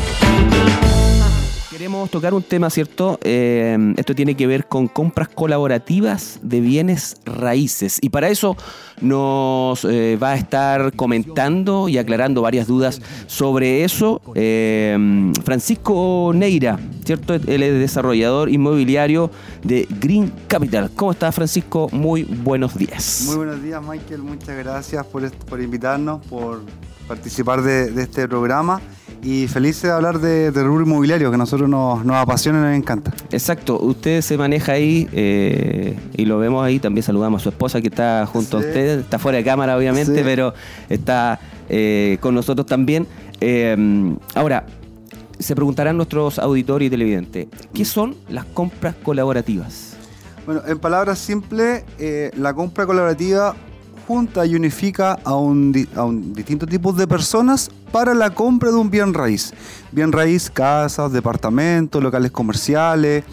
[1.74, 3.18] Queremos tocar un tema, ¿cierto?
[3.24, 7.98] Eh, esto tiene que ver con compras colaborativas de bienes raíces.
[8.00, 8.56] Y para eso
[9.02, 16.78] nos eh, va a estar comentando y aclarando varias dudas sobre eso eh, Francisco Neira,
[17.06, 17.34] ¿cierto?
[17.34, 19.32] Él es desarrollador inmobiliario
[19.64, 20.92] de Green Capital.
[20.96, 21.90] ¿Cómo está, Francisco?
[21.92, 23.24] Muy buenos días.
[23.26, 24.22] Muy buenos días, Michael.
[24.22, 26.62] Muchas gracias por, por invitarnos, por
[27.08, 28.80] participar de este programa
[29.24, 32.62] y feliz de hablar de, de rubro inmobiliario, que a nosotros nos, nos apasiona y
[32.64, 33.14] nos encanta.
[33.32, 36.80] Exacto, usted se maneja ahí eh, y lo vemos ahí.
[36.80, 39.00] También saludamos a su esposa que está junto a usted.
[39.00, 40.22] Está fuera de cámara, obviamente, Sí.
[40.24, 40.54] pero
[40.90, 43.08] está eh, con nosotros también.
[43.40, 44.66] Eh, ahora,
[45.40, 49.96] se preguntarán nuestros auditores y televidentes: ¿qué son las compras colaborativas?
[50.46, 51.84] Bueno, en palabras simples,
[52.36, 53.56] la compra colaborativa
[54.08, 58.78] junta y unifica a un, a un distintos tipos de personas para la compra de
[58.78, 59.54] un bien raíz.
[59.92, 63.24] Bien raíz, casas, departamentos, locales comerciales.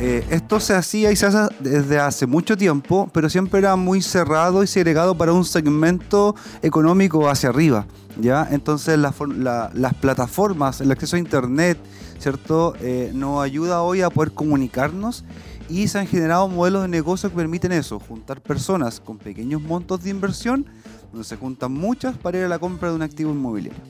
[0.00, 4.02] Eh, esto se hacía y se hace desde hace mucho tiempo, pero siempre era muy
[4.02, 7.86] cerrado y segregado para un segmento económico hacia arriba.
[8.20, 8.48] ¿ya?
[8.50, 11.78] Entonces las plataformas, el acceso a Internet,
[12.18, 12.74] ¿cierto?
[12.80, 15.24] Eh, nos ayuda hoy a poder comunicarnos
[15.72, 20.04] y se han generado modelos de negocio que permiten eso, juntar personas con pequeños montos
[20.04, 20.66] de inversión,
[21.10, 23.80] donde se juntan muchas para ir a la compra de un activo inmobiliario.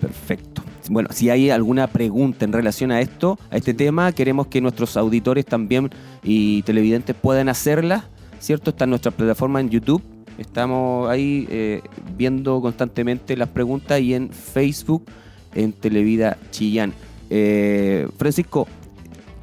[0.00, 0.62] Perfecto.
[0.90, 4.96] Bueno, si hay alguna pregunta en relación a esto, a este tema, queremos que nuestros
[4.96, 5.90] auditores también
[6.24, 8.08] y televidentes puedan hacerla,
[8.40, 8.70] ¿cierto?
[8.70, 10.02] Está en nuestra plataforma en YouTube.
[10.38, 11.82] Estamos ahí eh,
[12.16, 15.04] viendo constantemente las preguntas y en Facebook,
[15.54, 16.92] en Televida Chillán.
[17.30, 18.66] Eh, Francisco,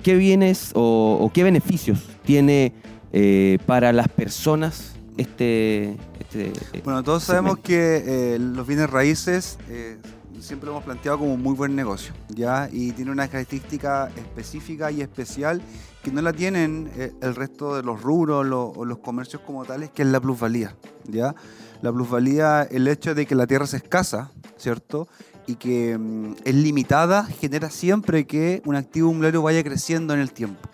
[0.01, 2.73] ¿qué bienes o, o qué beneficios tiene
[3.13, 8.03] eh, para las personas este, este eh, Bueno, todos sabemos que
[8.35, 9.97] eh, los bienes raíces eh,
[10.39, 12.67] siempre lo hemos planteado como un muy buen negocio, ¿ya?
[12.71, 15.61] Y tiene una característica específica y especial
[16.03, 19.65] que no la tienen eh, el resto de los rubros lo- o los comercios como
[19.65, 20.75] tales, que es la plusvalía,
[21.07, 21.35] ¿ya?
[21.83, 25.07] La plusvalía, el hecho de que la tierra es escasa, ¿cierto?
[25.47, 30.31] Y que mm, es limitada, genera siempre que un activo inmobiliario vaya creciendo en el
[30.31, 30.69] tiempo.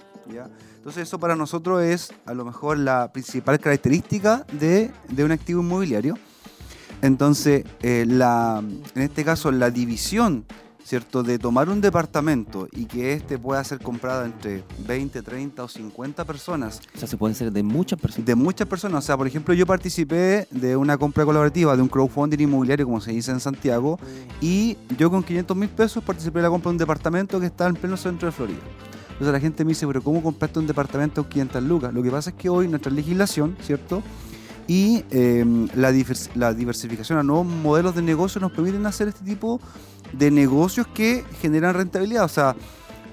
[0.78, 5.62] Entonces eso para nosotros es a lo mejor la principal característica de, de un activo
[5.62, 6.16] inmobiliario.
[7.02, 8.64] Entonces, eh, la,
[8.96, 10.46] en este caso, la división,
[10.88, 11.22] ¿cierto?
[11.22, 16.24] De tomar un departamento y que este pueda ser comprado entre 20, 30 o 50
[16.26, 18.26] personas, O sea, se pueden ser de muchas personas.
[18.26, 19.04] de muchas personas.
[19.04, 23.02] O sea, por ejemplo, yo participé de una compra colaborativa, de un crowdfunding inmobiliario, como
[23.02, 24.00] se dice en Santiago,
[24.42, 27.68] y yo con 500 mil pesos participé de la compra de un departamento que está
[27.68, 28.60] en pleno centro de Florida.
[29.12, 31.94] Entonces la gente me dice, pero ¿cómo compraste un departamento con 500 lucas?
[31.94, 34.04] Lo que pasa es que hoy nuestra legislación, ¿cierto?
[34.70, 35.46] Y eh,
[35.76, 39.97] la, divers- la diversificación a nuevos modelos de negocio nos permiten hacer este tipo de
[40.32, 42.24] negocios que generan rentabilidad.
[42.26, 42.56] O sea,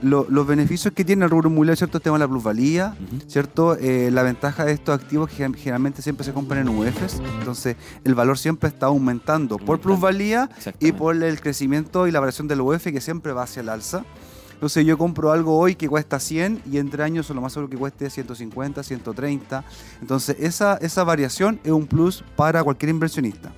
[0.03, 1.99] lo- los beneficios que tiene el rubro inmobiliario, ¿cierto?
[2.01, 2.95] Tenemos la plusvalía.
[3.27, 3.77] ¿cierto?
[3.79, 7.77] Eh, la ventaja de estos activos que gen- generalmente siempre se compran en UEFs, entonces
[8.05, 12.61] el valor siempre está aumentando por plusvalía y por el crecimiento y la variación del
[12.61, 14.05] UEF que siempre va hacia el alza.
[14.53, 17.77] Entonces yo compro algo hoy que cuesta 100 y entre años lo más seguro que
[17.77, 19.65] cueste 150, 130.
[20.01, 23.53] Entonces esa, esa variación es un plus para cualquier inversionista.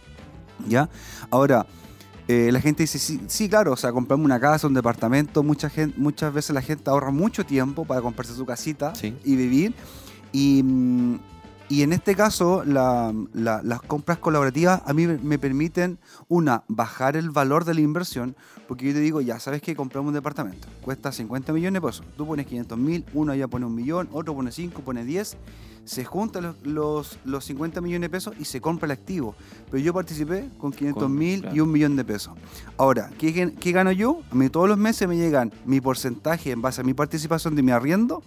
[0.69, 0.89] ¿Ya?
[1.31, 1.67] Ahora,
[2.29, 5.69] eh, la gente dice, sí, sí, claro, o sea, compramos una casa, un departamento, mucha
[5.71, 9.15] gente, muchas veces la gente ahorra mucho tiempo para comprarse su casita Sí.
[9.25, 9.75] y vivir.
[10.33, 11.19] Y, mm,
[11.69, 16.63] y en este caso, la- la- las compras colaborativas a mí me- me permiten, una,
[16.69, 18.37] bajar el valor de la inversión,
[18.69, 22.07] porque yo te digo, ya sabes que compramos un departamento, cuesta 50 millones de pesos,
[22.17, 25.37] tú pones 500 mil, uno ya pone un millón, otro pone 5, pone 10,
[25.87, 29.35] se juntan los, los, los 50 millones de pesos y se compra el activo.
[29.71, 32.35] Pero yo participé con 500 Con- mil y un millón de pesos.
[32.77, 34.21] Ahora, ¿qué, qué gano yo?
[34.31, 37.63] A mí todos los meses me llegan mi porcentaje en base a mi participación de
[37.63, 38.23] mi arriendo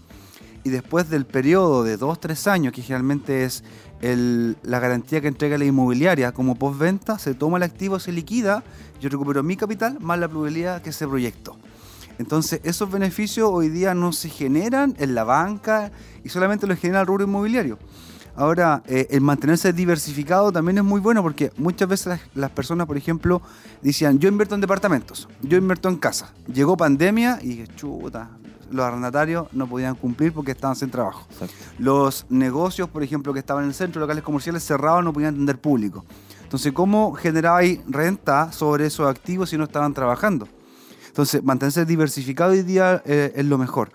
[0.63, 3.63] y después del periodo de 2, 3 años, que generalmente es
[4.01, 8.63] el- la garantía que entrega la inmobiliaria como postventa, se toma el activo, se liquida,
[9.01, 11.57] yo recupero mi capital más la probabilidad que se proyectó.
[12.19, 15.91] Entonces, esos beneficios hoy día no se generan en la banca
[16.23, 17.79] y solamente los genera el rubro inmobiliario.
[18.35, 22.87] Ahora, eh, el mantenerse diversificado también es muy bueno porque muchas veces las, las personas,
[22.87, 23.41] por ejemplo,
[23.81, 26.33] decían, yo invierto en departamentos, yo invierto en casa.
[26.53, 28.29] Llegó pandemia y dije, chuta,
[28.69, 31.25] los arrendatarios no podían cumplir porque estaban sin trabajo.
[31.31, 31.55] Exacto.
[31.77, 35.57] Los negocios, por ejemplo, que estaban en el centro, locales comerciales cerrados, no podían atender
[35.57, 36.05] público.
[36.43, 40.47] Entonces, ¿cómo generabais renta sobre esos activos si no estaban trabajando?
[41.19, 43.89] Entonces, mantenerse diversificado hoy día eh, es lo mejor.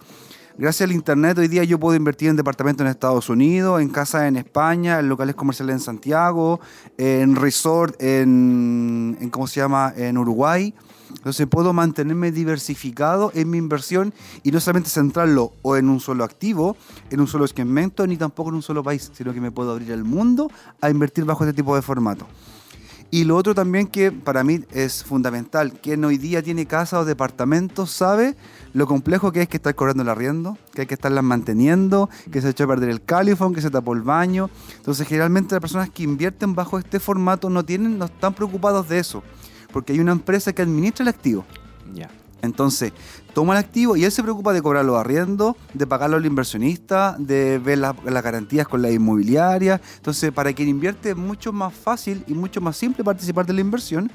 [0.58, 4.24] Gracias al Internet, hoy día yo puedo invertir en departamentos en Estados Unidos, en casas
[4.24, 6.60] en España, en locales comerciales en Santiago,
[6.98, 10.74] en resort en, en ¿cómo se llama?, en Uruguay.
[11.16, 16.24] Entonces puedo mantenerme diversificado en mi inversión y no solamente centrarlo o en un solo
[16.24, 16.76] activo,
[17.08, 19.92] en un solo segmento, ni tampoco en un solo país, sino que me puedo abrir
[19.92, 20.50] el mundo
[20.82, 22.26] a invertir bajo este tipo de formato.
[23.14, 27.05] Y lo otro también que para mí es fundamental, quien hoy día tiene casa o
[27.05, 28.35] departamento sabe
[28.72, 32.40] lo complejo que es que estar cobrando el arriendo, que hay que estarlas manteniendo, que
[32.40, 34.50] se echó a perder el califón, que se tapó el baño.
[34.79, 38.98] Entonces generalmente las personas que invierten bajo este formato no tienen, no están preocupados de
[38.98, 39.22] eso,
[39.72, 41.44] porque hay una empresa que administra el activo.
[41.94, 42.11] Ya.
[42.44, 42.92] Entonces,
[43.33, 47.16] toma el activo y él se preocupa de cobrar los arriendos, de pagarlo al inversionista,
[47.18, 49.80] de ver la- las garantías con la inmobiliaria.
[49.96, 53.61] Entonces, para quien invierte es mucho más fácil y mucho más simple participar de la
[53.61, 54.11] inversión.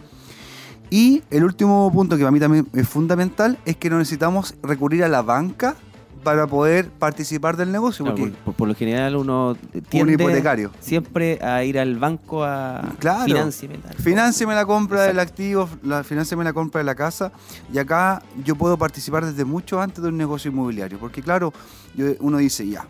[0.89, 5.03] Y el último punto que para mí también es fundamental es que no necesitamos recurrir
[5.03, 5.75] a la banca
[6.23, 8.03] para poder participar del negocio.
[8.05, 9.55] Porque por, por- por lo general uno
[9.89, 10.71] tiende hipotecario.
[10.79, 13.25] siempre a ir al banco a Claro.
[13.25, 14.03] financiame tal cosa.
[14.03, 17.31] Financiame la compra del activo, la, financiame la compra de la casa.
[17.73, 20.99] Y acá yo puedo participar desde mucho antes de un negocio inmobiliario.
[20.99, 21.53] Porque claro,
[21.95, 22.85] yo- uno dice ya,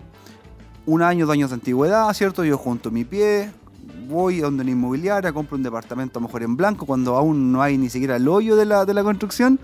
[0.86, 2.44] un año, dos años de antigüedad, ¿cierto?
[2.44, 3.52] Yo junto mi pie,
[4.08, 7.52] voy a donde una inmobiliaria, compro un departamento a lo mejor en blanco, cuando aún
[7.52, 9.60] no hay ni siquiera el hoyo de la, de la construcción.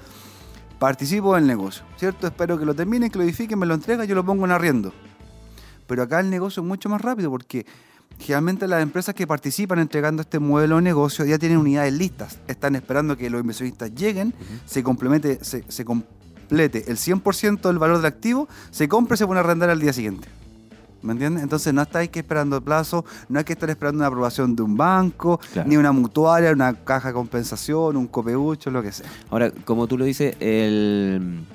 [0.79, 2.27] Participo del negocio, ¿cierto?
[2.27, 4.93] Espero que lo terminen, que lo edifiquen, me lo entregan, yo lo pongo en arriendo.
[5.88, 7.65] Pero acá el negocio es mucho más rápido porque
[8.19, 12.39] generalmente las empresas que participan entregando este modelo de negocio ya tienen unidades listas.
[12.47, 14.33] Están esperando que los inversionistas lleguen,
[14.65, 19.27] se, complemente, se, se complete el 100% del valor del activo, se compra y se
[19.27, 20.27] pone a arrendar al día siguiente.
[21.05, 21.43] ¿Me entiendes?
[21.43, 24.75] Entonces no estáis que esperando plazo, no hay que estar esperando una aprobación de un
[24.75, 25.69] banco, Claro.
[25.69, 29.05] ni una mutuaria, una caja de compensación, un copeucho, lo que sea.
[29.29, 31.45] Ahora, como tú lo dices, el,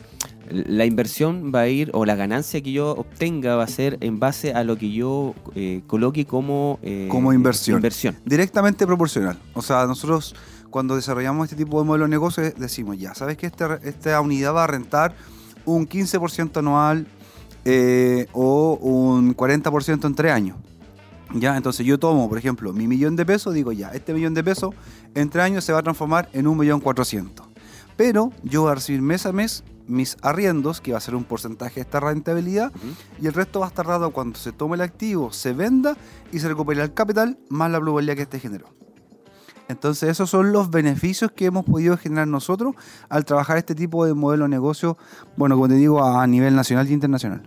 [0.52, 4.18] La inversión va a ir, o la ganancia que yo obtenga va a ser en
[4.18, 7.76] base a lo que yo eh, coloque como, eh, Como inversión.
[7.78, 8.16] inversión.
[8.24, 9.38] directamente proporcional.
[9.54, 10.34] O sea, nosotros
[10.70, 14.54] cuando desarrollamos este tipo de modelo de negocio decimos, ya, ¿sabes que esta, esta unidad
[14.54, 15.14] va a rentar
[15.64, 17.06] un 15% anual
[17.64, 20.56] eh, o un 40% en tres años?
[21.32, 24.42] Ya, entonces yo tomo, por ejemplo, mi millón de pesos, digo ya, este millón de
[24.42, 24.74] pesos
[25.14, 27.46] en tres años se va a transformar en un millón cuatrocientos.
[27.96, 31.24] Pero yo voy a recibir mes a mes mis arriendos, que va a ser un
[31.24, 32.72] porcentaje de esta rentabilidad,
[33.20, 35.96] y el resto va a estar dado cuando se tome el activo, se venda
[36.32, 38.68] y se recupere el capital más la pluralidad que este generó.
[39.70, 42.74] Entonces esos son los beneficios que hemos podido generar nosotros
[43.08, 44.98] al trabajar este tipo de modelo de negocio,
[45.36, 47.42] bueno, como te digo, a nivel nacional y internacional.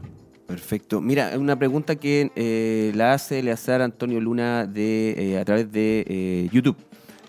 [0.47, 1.01] Perfecto.
[1.01, 6.05] Mira, una pregunta que eh, la hace Eleazar Antonio Luna de, eh, a través de
[6.07, 6.75] eh, YouTube.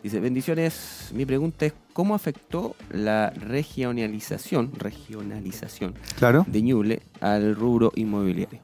[0.03, 1.11] Dice, bendiciones.
[1.15, 6.45] Mi pregunta es, ¿cómo afectó la regionalización, regionalización Claro.
[6.47, 8.61] de Ñuble al rubro inmobiliario?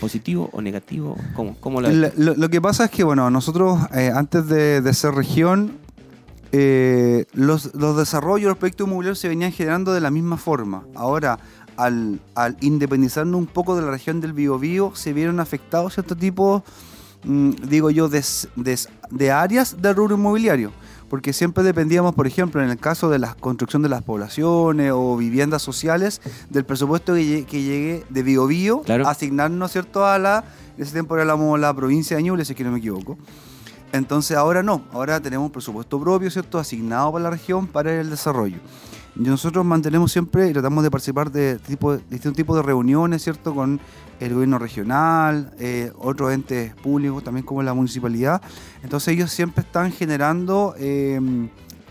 [0.00, 1.16] ¿Positivo o negativo?
[1.34, 4.80] ¿Cómo, cómo la Lo, lo- lo que pasa es que, bueno, nosotros eh, antes de,
[4.80, 5.72] de ser región,
[6.52, 10.84] eh, los, los desarrollos, los proyectos inmobiliarios se venían generando de la misma forma.
[10.94, 11.38] Ahora,
[11.76, 16.62] al, al independizarnos un poco de la región del Biobío, se vieron afectados ciertos tipos,
[17.24, 20.72] mm, digo yo, de áreas del rubro inmobiliario.
[21.12, 25.14] Porque siempre dependíamos, por ejemplo, en el caso de la construcción de las poblaciones o
[25.18, 29.06] viviendas sociales, del presupuesto que, lle- que llegue de Biobío, Claro.
[29.06, 30.42] asignarnos, ¿cierto?, a la,
[30.74, 33.18] en ese tiempo éramos la provincia de Ñuble, si es que no me equivoco.
[33.92, 38.08] Entonces ahora no, ahora tenemos un presupuesto propio, ¿cierto?, asignado para la región para el
[38.08, 38.56] desarrollo.
[39.14, 43.22] Y nosotros mantenemos siempre y tratamos de participar de, tipo, de distintos tipos de reuniones,
[43.22, 43.78] ¿cierto?, con
[44.26, 48.40] el gobierno regional, eh, otros entes públicos, también como la municipalidad.
[48.82, 51.20] Entonces ellos siempre están generando eh,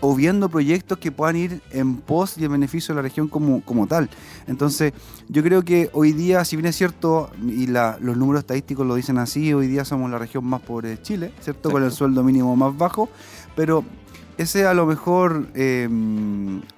[0.04, 3.62] o viendo proyectos que puedan ir en pos y en beneficio de la región como,
[3.64, 4.10] como tal.
[4.48, 4.92] Entonces
[5.28, 8.96] yo creo que hoy día, si bien es cierto, y la- los números estadísticos lo
[8.96, 11.70] dicen así, hoy día somos la región más pobre de Chile, ¿cierto?
[11.70, 13.08] Con el sueldo mínimo más bajo,
[13.54, 13.84] pero
[14.38, 15.88] ese a lo mejor, eh,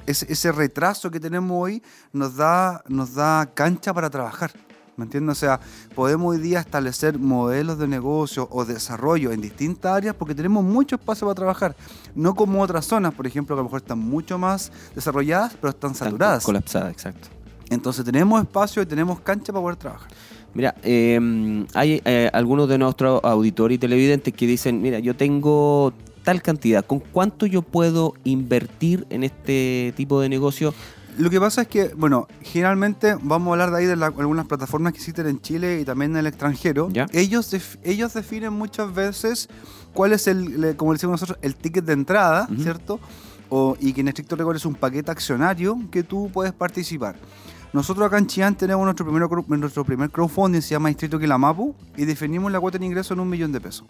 [0.06, 4.50] ese, ese retraso que tenemos hoy nos da, nos da cancha para trabajar.
[4.96, 5.36] ¿Me entiendes?
[5.36, 5.60] O sea,
[5.94, 10.96] podemos hoy día establecer modelos de negocio o desarrollo en distintas áreas porque tenemos mucho
[10.96, 11.76] espacio para trabajar.
[12.14, 15.70] No como otras zonas, por ejemplo, que a lo mejor están mucho más desarrolladas, pero
[15.70, 16.44] están Están saturadas.
[16.44, 17.28] Colapsada, exacto.
[17.70, 20.10] Entonces tenemos espacio y tenemos cancha para poder trabajar.
[20.52, 25.92] Mira, eh, hay eh, algunos de nuestros auditores y televidentes que dicen, mira, yo tengo
[26.22, 30.72] tal cantidad, ¿con cuánto yo puedo invertir en este tipo de negocio?
[31.18, 34.46] Lo que pasa es que, bueno, generalmente vamos a hablar de ahí de la- algunas
[34.46, 36.88] plataformas que existen en Chile y también en el extranjero.
[36.90, 37.06] Ya.
[37.12, 39.48] Ellos, def- ellos definen muchas veces
[39.92, 42.48] cuál es el, le- como decimos nosotros, el ticket de entrada.
[42.60, 42.98] ¿cierto?
[43.48, 47.14] O, y que en estricto rigor es un paquete accionario que tú puedes participar.
[47.72, 52.04] Nosotros acá en Chillán tenemos nuestro, primero, nuestro primer crowdfunding, se llama Distrito Quilamapu, y
[52.04, 53.84] definimos la cuota de ingreso en un millón de pesos.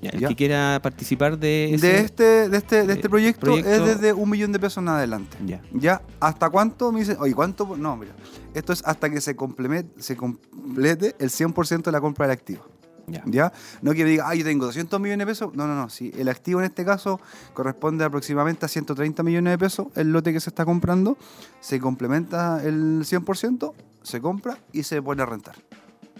[0.00, 0.28] Ya, el Ya.
[0.28, 1.86] que quiera participar de ese...
[1.86, 4.78] De este, de este, de eh, este proyecto, proyecto- es desde un millón de pesos
[4.82, 5.36] en adelante.
[5.44, 5.60] Ya.
[5.72, 6.02] ¿Ya?
[6.20, 6.92] ¿Hasta cuánto?
[6.92, 7.76] Me dice, oye, ¿cuánto?
[7.76, 8.12] No, mira.
[8.54, 12.64] Esto es hasta que se complete, se complete el 100% de la compra del activo.
[13.08, 13.22] Ya.
[13.26, 13.52] ¿Ya?
[13.80, 15.54] No que me diga, ah, yo tengo 200 millones de pesos.
[15.54, 15.88] No, no, no.
[15.88, 17.20] Si el activo en este caso
[17.54, 21.16] corresponde aproximadamente a 130 millones de pesos, el lote que se está comprando,
[21.60, 25.56] se complementa el 100%, se compra y se pone a rentar.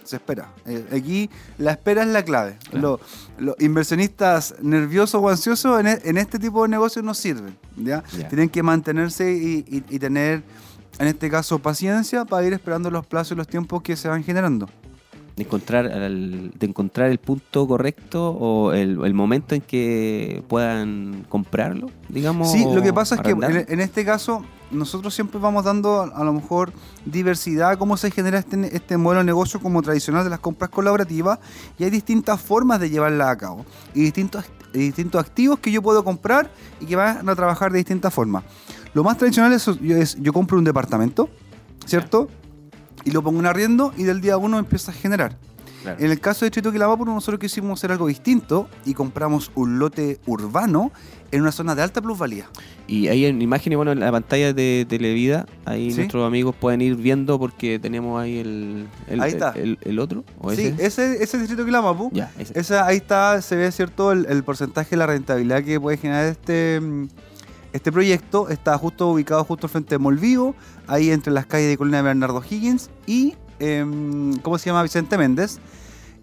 [0.09, 0.53] Se espera.
[0.67, 2.57] Eh, aquí la espera es la clave.
[2.71, 2.99] Claro.
[3.39, 7.57] Los, los inversionistas nerviosos o ansiosos en, e- en este tipo de negocios no sirven.
[8.29, 10.43] Tienen que mantenerse y, y- y tener,
[10.99, 14.25] en este caso, paciencia para ir esperando los plazos y los tiempos que se van
[14.25, 14.69] generando.
[15.39, 21.25] De encontrar, al- de encontrar el punto correcto o el, el momento en que puedan
[21.29, 22.51] comprarlo, digamos.
[22.51, 23.31] Sí, lo que pasa es que
[23.69, 26.73] en, este caso nosotros siempre vamos dando a, a lo mejor
[27.05, 31.39] diversidad, cómo se genera este, este modelo de negocio como tradicional de las compras colaborativas
[31.79, 35.81] y hay distintas formas de llevarla a cabo y distintos, y distintos activos que yo
[35.83, 38.43] puedo comprar y que van a trabajar de distintas formas.
[38.93, 41.29] Lo más tradicional es, es yo compro un departamento,
[41.87, 42.29] ¿cierto?
[43.05, 45.37] Y lo pongo en arriendo y del día uno empieza a generar.
[45.83, 45.99] Claro.
[46.05, 50.19] En el caso de Distrito Quilapapuro, nosotros quisimos hacer algo distinto y compramos un lote
[50.27, 50.91] urbano
[51.31, 52.47] en una zona de alta plusvalía.
[52.89, 55.99] Y ahí en imágenes, bueno, en la pantalla de Televida, ahí Sí.
[55.99, 59.53] nuestros amigos pueden ir viendo porque tenemos ahí el, el, Ahí está.
[59.53, 60.25] el, el otro.
[60.41, 60.87] ¿o Sí, ese?
[60.87, 61.65] ese, ese distrito.
[62.13, 62.59] Ya, ese.
[62.59, 66.27] Esa, ahí está, se ve cierto el, el porcentaje de la rentabilidad que puede generar
[66.27, 67.09] este, mm,
[67.73, 68.49] este proyecto.
[68.49, 70.55] Está justo ubicado justo al frente de Molvivo,
[70.87, 74.83] ahí entre las calles de Colina de Bernardo Higgins y, em, ¿cómo se llama?
[74.83, 75.59] Vicente Méndez.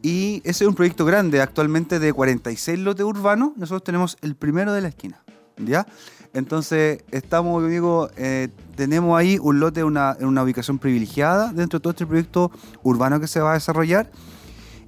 [0.02, 3.54] Y ese es un proyecto grande, actualmente de 46 lotes urbanos.
[3.58, 5.24] Nosotros tenemos el primero de la esquina.
[5.58, 5.88] ¿ya?
[6.34, 11.54] Entonces, estamos, yo digo, eh, tenemos ahí un lote en una, en una ubicación privilegiada
[11.54, 12.52] dentro de todo este proyecto
[12.84, 14.12] urbano que se va a desarrollar.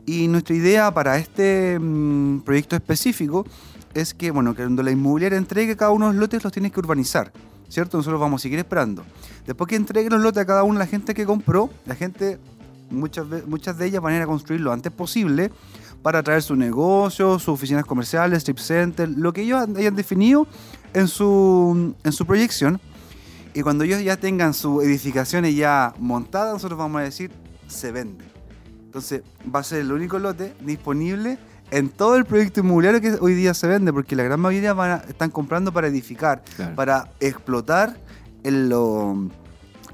[0.06, 3.46] Y nuestra idea para este mm, proyecto específico
[3.94, 6.80] es que, bueno, cuando la inmobiliaria entregue cada uno de los lotes, los tienes que
[6.80, 7.32] urbanizar,
[7.70, 7.98] ¿cierto?
[7.98, 9.04] Nosotros vamos a seguir esperando.
[9.46, 12.40] Después que entregue los lotes a cada uno la gente que compró, la gente,
[12.90, 15.52] muchas, muchas de ellas van a ir a construir lo antes posible
[16.02, 20.48] para traer su negocio, sus oficinas comerciales, strip center, lo que ellos hayan definido
[20.94, 22.80] en su, en su proyección.
[23.54, 27.32] Y cuando ellos ya tengan sus edificaciones ya montadas, nosotros vamos a decir,
[27.68, 28.24] se vende.
[28.86, 29.22] Entonces
[29.54, 31.38] va a ser el único lote disponible
[31.72, 34.92] en todo el proyecto inmobiliario que hoy día se vende, porque la gran mayoría van
[34.92, 36.76] a- están comprando para edificar, Claro.
[36.76, 37.98] para explotar
[38.44, 39.30] el- lo,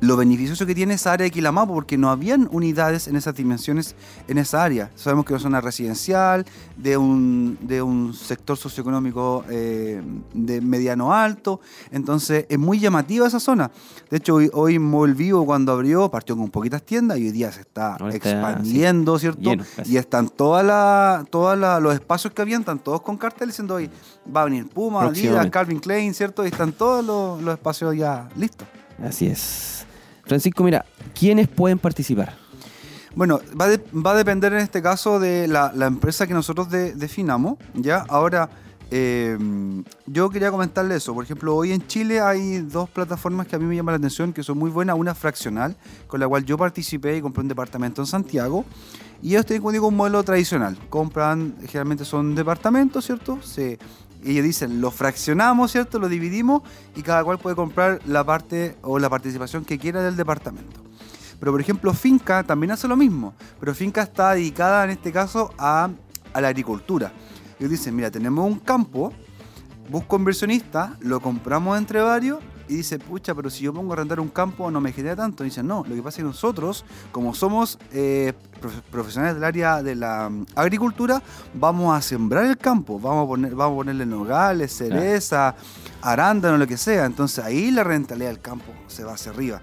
[0.03, 3.95] lo beneficioso que tiene esa área de Quilamapo, porque no habían unidades en esas dimensiones
[4.27, 4.91] en esa área.
[4.95, 6.45] Sabemos que es una zona residencial,
[6.77, 10.01] de un, de un sector socioeconómico eh,
[10.33, 11.59] de mediano alto,
[11.91, 13.71] entonces es muy llamativa esa zona.
[14.09, 17.51] De hecho, hoy, hoy Mall Vivo cuando abrió partió con poquitas tiendas y hoy día
[17.51, 19.41] se está Ahora está, expandiendo, ¿cierto?
[19.41, 23.53] lleno, y están todas las todas la- los espacios que habían, están todos con carteles
[23.55, 23.89] diciendo hoy
[24.35, 25.49] va a venir Puma, Adidas.
[25.49, 26.43] Calvin Klein, ¿cierto?
[26.45, 28.67] Y están todos los, los espacios ya listos.
[29.03, 29.82] Así es.
[30.25, 30.85] Francisco, mira,
[31.17, 32.35] ¿quiénes pueden participar?
[33.15, 33.65] Bueno, va,
[34.11, 38.05] a depender en este caso de la, empresa que nosotros de- definamos, ¿ya?
[38.09, 38.49] Ahora,
[38.89, 39.37] eh,
[40.07, 41.13] yo quería comentarle eso.
[41.13, 44.33] Por ejemplo, hoy en Chile hay dos plataformas que a mí me llaman la atención,
[44.33, 44.95] que son muy buenas.
[44.97, 45.75] Una fraccional,
[46.07, 48.65] con la cual yo participé y compré un departamento en Santiago.
[49.21, 50.77] Y ellos tienen, como digo, un modelo tradicional.
[50.89, 53.41] Compran, generalmente son departamentos, ¿cierto?
[53.41, 53.79] Se,
[54.31, 55.99] ellos dicen, lo fraccionamos, ¿cierto?
[55.99, 56.61] Lo dividimos
[56.95, 60.81] y cada cual puede comprar la parte o la participación que quiera del departamento.
[61.39, 65.53] Pero por ejemplo, Finca también hace lo mismo, pero Finca está dedicada en este caso
[65.57, 65.89] a,
[66.33, 67.11] la agricultura.
[67.59, 69.11] Ellos dicen, mira, tenemos un campo,
[69.89, 74.19] busco inversionista, lo compramos entre varios y dice, pucha, pero si yo pongo a arrendar
[74.19, 75.43] un campo no me genera tanto.
[75.43, 79.43] Y dicen, no, lo que pasa es que nosotros, como somos eh, profe- profesionales del
[79.43, 81.21] área de la mm, agricultura,
[81.53, 85.55] vamos a sembrar el campo, vamos a, poner, vamos a ponerle nogales, cereza,
[86.01, 87.05] arándano, lo que sea.
[87.05, 89.61] Entonces ahí la rentabilidad del campo se va hacia arriba.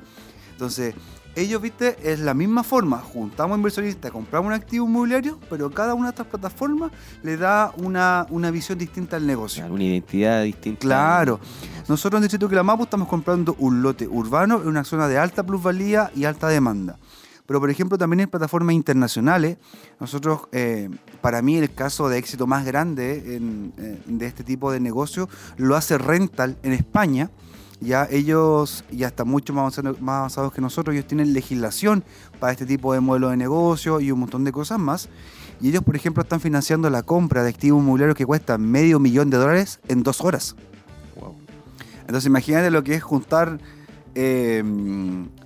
[0.53, 0.95] Entonces,
[1.41, 2.99] ellos, viste, es la misma forma.
[2.99, 6.91] Juntamos inversionistas, compramos un activo inmobiliario, pero cada una de estas plataformas
[7.23, 9.67] le da una, una visión distinta al negocio.
[9.67, 10.81] Una identidad distinta.
[10.81, 11.41] Claro.
[11.89, 16.11] Nosotros en Distrito Quilamapo estamos comprando un lote urbano en una zona de alta plusvalía
[16.15, 16.99] y alta demanda.
[17.47, 19.57] Pero, por ejemplo, también en plataformas internacionales,
[19.99, 20.89] nosotros, eh,
[21.21, 25.29] para mí, el caso de éxito más grande en- eh, de este tipo de negocio
[25.57, 27.29] lo hace Rental en España.
[27.81, 32.05] Ya ellos ya están mucho más avanzados, más avanzados que nosotros, ellos tienen legislación
[32.39, 35.09] para este tipo de modelo de negocio y un montón de cosas más.
[35.61, 39.31] Y ellos, por ejemplo, están financiando la compra de activos inmobiliarios que cuestan medio millón
[39.31, 40.57] de dólares en dos horas.
[41.19, 41.37] Wow.
[42.01, 43.59] Entonces imagínate lo que es juntar
[44.15, 44.63] eh,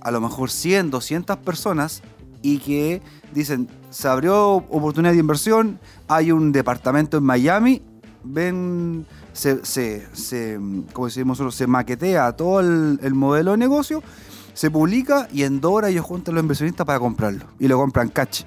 [0.01, 2.01] a lo mejor 100, 200 personas
[2.41, 3.01] y que
[3.33, 7.81] dicen, se abrió oportunidad de inversión, hay un departamento en Miami,
[8.23, 9.05] ven,
[9.35, 10.59] se, se, se
[10.93, 14.01] como decimos nosotros, se maquetea todo el, el modelo de negocio,
[14.53, 18.09] se publica y en dos horas ellos juntan los inversionistas para comprarlo y lo compran
[18.09, 18.43] cash.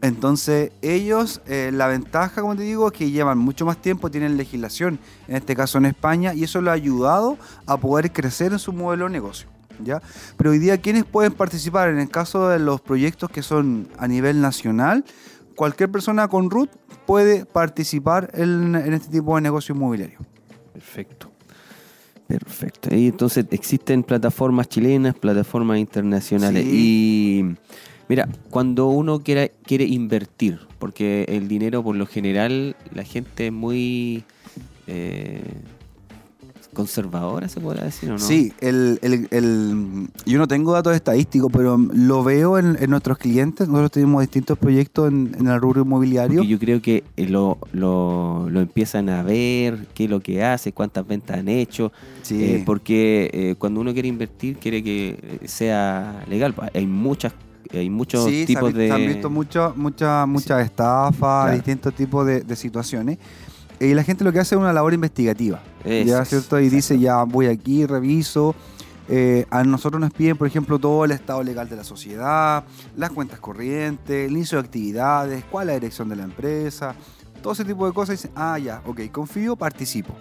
[0.00, 4.36] Entonces, ellos, eh, la ventaja, como te digo, es que llevan mucho más tiempo, tienen
[4.36, 8.58] legislación, en este caso en España, y eso lo ha ayudado a poder crecer en
[8.58, 9.48] su modelo de negocio.
[9.84, 10.02] ¿ya?
[10.36, 11.88] Pero hoy día, ¿quiénes pueden participar?
[11.88, 15.04] En el caso de los proyectos que son a nivel nacional,
[15.54, 16.70] cualquier persona con RUT
[17.06, 20.18] puede participar en, en este tipo de negocio inmobiliario.
[20.72, 21.32] Perfecto.
[22.26, 22.94] Perfecto.
[22.94, 26.64] Y entonces existen plataformas chilenas, plataformas internacionales.
[26.64, 27.44] Y
[28.08, 33.52] mira, cuando uno quiera, quiere invertir, porque el dinero por lo general la gente es
[33.52, 34.24] muy
[34.86, 35.42] eh,
[36.72, 38.18] conservadora, se podrá decir, ¿o no?
[38.18, 43.18] Sí, el, el- el- yo no tengo datos estadísticos, pero lo veo en, en nuestros
[43.18, 43.68] clientes.
[43.68, 46.38] Nosotros tenemos distintos proyectos en, en el rubro inmobiliario.
[46.38, 50.42] Porque yo creo que eh, lo, lo, lo empiezan a ver, qué es lo que
[50.44, 51.92] hace, cuántas ventas han hecho.
[52.22, 52.42] Sí.
[52.42, 56.54] Eh, porque eh, cuando uno quiere invertir, quiere que sea legal.
[56.74, 57.32] Hay muchas,
[57.72, 58.88] hay muchos Sí, se tipos han, de.
[58.88, 61.52] se han visto muchas muchas muchas estafas, Claro.
[61.54, 63.18] distintos tipos de, de situaciones.
[63.82, 65.60] Y la gente lo que hace es una labor investigativa.
[65.84, 66.60] Eso ¿ya, es, ¿cierto?
[66.60, 68.54] Y dice, ya voy aquí, reviso.
[69.08, 72.64] Eh, a nosotros nos piden, por ejemplo, todo el estado legal de la sociedad,
[72.96, 76.94] las cuentas corrientes, el inicio de actividades, cuál es la dirección de la empresa,
[77.42, 78.14] todo ese tipo de cosas.
[78.14, 80.14] Y dicen, ah, ya, ok, confío, participo.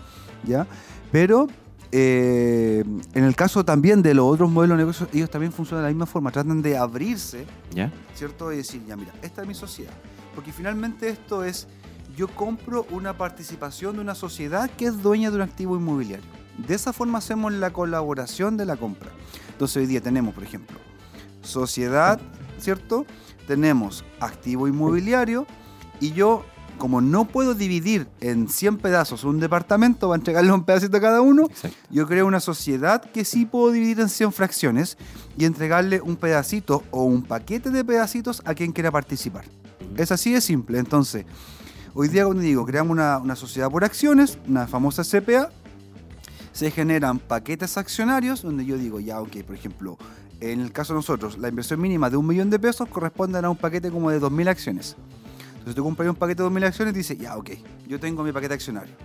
[0.43, 0.65] ¿ya?
[1.11, 1.47] Pero
[1.91, 2.83] eh,
[3.13, 5.93] en el caso también de los otros modelos de negocios, ellos también funcionan de la
[5.93, 7.45] misma forma, tratan de abrirse
[7.75, 7.91] ¿Ya?
[8.15, 8.51] ¿cierto?
[8.51, 9.93] Y decir, ya mira, esta es mi sociedad.
[10.33, 11.67] Porque finalmente esto es
[12.15, 16.25] yo compro una participación de una sociedad que es dueña de un activo inmobiliario.
[16.57, 19.09] De esa forma hacemos la colaboración de la compra.
[19.51, 20.77] Entonces hoy día tenemos, por ejemplo,
[21.41, 22.19] sociedad,
[22.59, 23.05] ¿cierto?
[23.47, 25.45] Tenemos activo inmobiliario
[25.99, 26.45] y yo,
[26.77, 31.21] como no puedo dividir en 100 pedazos un departamento para entregarle un pedacito a cada
[31.21, 31.77] uno, Exacto.
[31.89, 34.97] yo creo una sociedad que sí puedo dividir en 100 fracciones
[35.37, 39.45] y entregarle un pedacito o un paquete de pedacitos a quien quiera participar.
[39.97, 40.79] Es así de simple.
[40.79, 41.25] Entonces,
[41.93, 45.49] hoy día cuando digo, creamos una, una sociedad por acciones, una famosa CPA,
[46.51, 49.97] se generan paquetes accionarios donde yo digo, ya, ok, por ejemplo,
[50.39, 53.49] en el caso de nosotros, la inversión mínima de un millón de pesos corresponde a
[53.49, 54.95] un paquete como de 2.000 acciones.
[55.51, 57.51] Entonces tú compras un paquete de 2.000 acciones y dices, ya, ok,
[57.87, 58.95] yo tengo mi paquete accionario.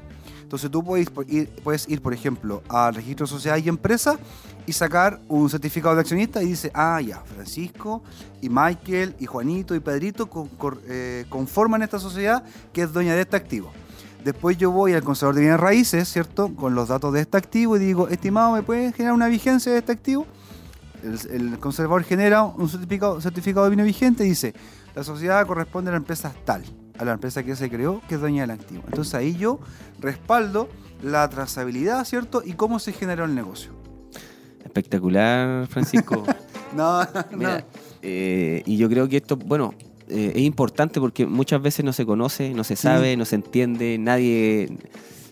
[0.43, 4.19] Entonces tú puedes ir, puedes ir, por ejemplo, al registro de sociedad y empresa
[4.67, 8.03] y sacar un certificado de accionista y dice, ah, ya, Francisco
[8.43, 10.29] y Michael y Juanito y Pedrito
[10.89, 13.73] eh, conforman esta sociedad que es dueña de este activo.
[14.25, 16.53] Después yo voy al conservador de bienes raíces, ¿cierto?
[16.57, 19.79] Con los datos de este activo y digo, estimado, ¿me puede generar una vigencia de
[19.79, 20.27] este activo?
[21.05, 24.53] El, conservador genera un certificado, certificado de bienes vigente y dice,
[24.97, 26.65] la sociedad corresponde a la empresa tal,
[26.99, 28.83] a la empresa que se creó, que es dueña del activo.
[28.89, 29.61] Entonces ahí yo
[30.01, 30.69] respaldo
[31.03, 32.43] la trazabilidad, ¿cierto?
[32.45, 33.76] Y cómo se generó el negocio.
[34.81, 36.23] Espectacular, Francisco.
[36.75, 37.01] No,
[37.31, 37.49] no.
[38.03, 39.73] Eh, y yo creo que esto, bueno,
[40.11, 43.97] eh, es importante porque muchas veces no se conoce, no se sabe, no se entiende,
[43.99, 44.77] nadie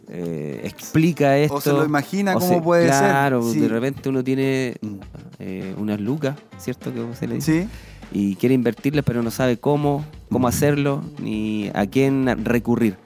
[0.08, 1.56] eh, explica esto.
[1.56, 3.52] O se lo imagina cómo se- puede claro, ser.
[3.54, 3.60] Sí.
[3.60, 5.80] de repente uno tiene Mm.
[5.82, 6.94] unas lucas, ¿cierto?
[6.94, 7.62] Que se le dice.
[7.64, 7.68] Sí.
[8.12, 12.96] Y quiere invertirlas, pero no sabe cómo, cómo hacerlo, ni a quién recurrir.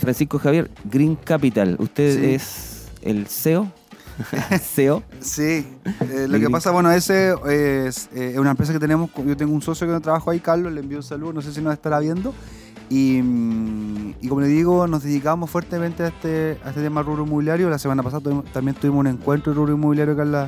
[0.00, 3.70] Francisco Javier, Green Capital, usted es el CEO.
[4.60, 5.02] CEO.
[5.20, 5.66] Sí,
[6.00, 7.34] eh, lo que pasa, bueno, ese
[7.86, 10.72] es eh, una empresa que tenemos, yo tengo un socio que no trabajo ahí, Carlos,
[10.72, 12.34] le envío un saludo, no sé si nos estará viendo.
[12.90, 17.24] Y, mm, y como le digo, nos dedicamos fuertemente a este, a este tema rubro
[17.24, 17.68] inmobiliario.
[17.68, 20.44] La semana pasada tuvimos- también tuvimos un encuentro de rubro inmobiliario acá en la,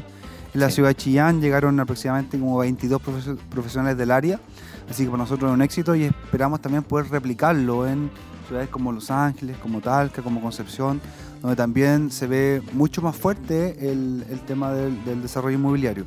[0.55, 0.77] en la Sí.
[0.77, 1.41] ciudad de Chillán.
[1.43, 4.41] Llegaron aproximadamente como 22 profes- profesionales del área.
[4.89, 8.11] Así que para nosotros es un éxito y esperamos también poder replicarlo en
[8.49, 11.01] ciudades como Los Ángeles, como Talca, como Concepción,
[11.41, 16.05] donde también se ve mucho más fuerte el, el tema del, del desarrollo inmobiliario.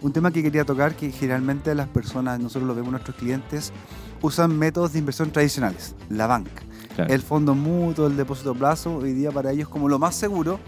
[0.00, 3.72] Un tema que quería tocar, que generalmente las personas, nosotros lo vemos nuestros clientes,
[4.20, 6.62] usan métodos de inversión tradicionales, la banca,
[6.96, 7.14] Claro.
[7.14, 10.58] el fondo mutuo, el depósito a plazo, hoy día para ellos como lo más seguro,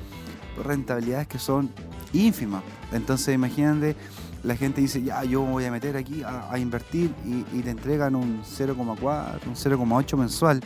[0.64, 1.70] rentabilidades que son
[2.12, 2.62] ínfimas.
[2.92, 3.96] Entonces imagínate,
[4.42, 7.62] la gente dice, ya, yo me voy a meter aquí a, a invertir y, y
[7.62, 10.60] te entregan un 0,4, un 0,8 mensual.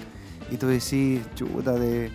[0.51, 2.11] Y tú decís, chuta, de,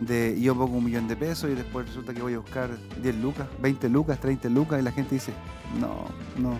[0.00, 2.70] de yo pongo un millón de pesos y después resulta que voy a buscar
[3.02, 5.32] 10 lucas, 20 lucas, 30 lucas y la gente dice,
[5.80, 6.04] no,
[6.40, 6.58] no,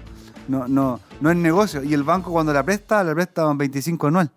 [0.49, 1.83] no, no, no es negocio.
[1.85, 4.31] Y el banco cuando la presta, la presta en 25 anual.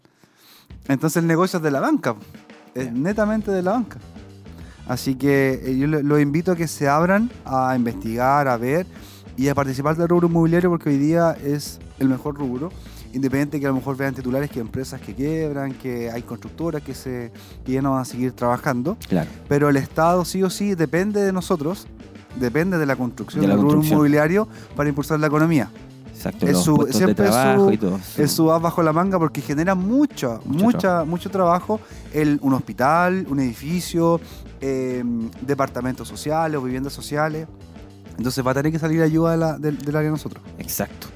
[0.87, 2.15] Entonces el negocio es de la banca,
[2.75, 3.97] es netamente de la banca.
[4.87, 8.85] Así que eh, yo lo- los invito a que se abran a investigar, a ver
[9.37, 12.71] y a participar del rubro inmobiliario porque hoy día es el mejor rubro.
[13.13, 16.93] Independiente que a lo mejor vean titulares que empresas que quiebran, que hay constructoras que,
[16.93, 17.31] se,
[17.65, 18.97] que ya no van a seguir trabajando.
[19.09, 19.29] Claro.
[19.49, 21.87] Pero el Estado sí o sí depende de nosotros,
[22.39, 23.97] depende de la construcción De la del rubro construcción.
[23.99, 25.69] inmobiliario para impulsar la economía.
[26.15, 27.99] Exacto, Es su- siempre es su- y todo.
[28.15, 31.05] Es su as bajo la manga porque genera mucho, Mucho mucha, trabajo.
[31.07, 31.79] mucho trabajo.
[32.13, 34.21] El, un hospital, un edificio,
[34.61, 35.03] eh,
[35.41, 37.47] departamentos sociales o viviendas sociales.
[38.17, 40.43] Entonces va a tener que salir ayuda de la- del área de nosotros.
[40.59, 41.07] Exacto.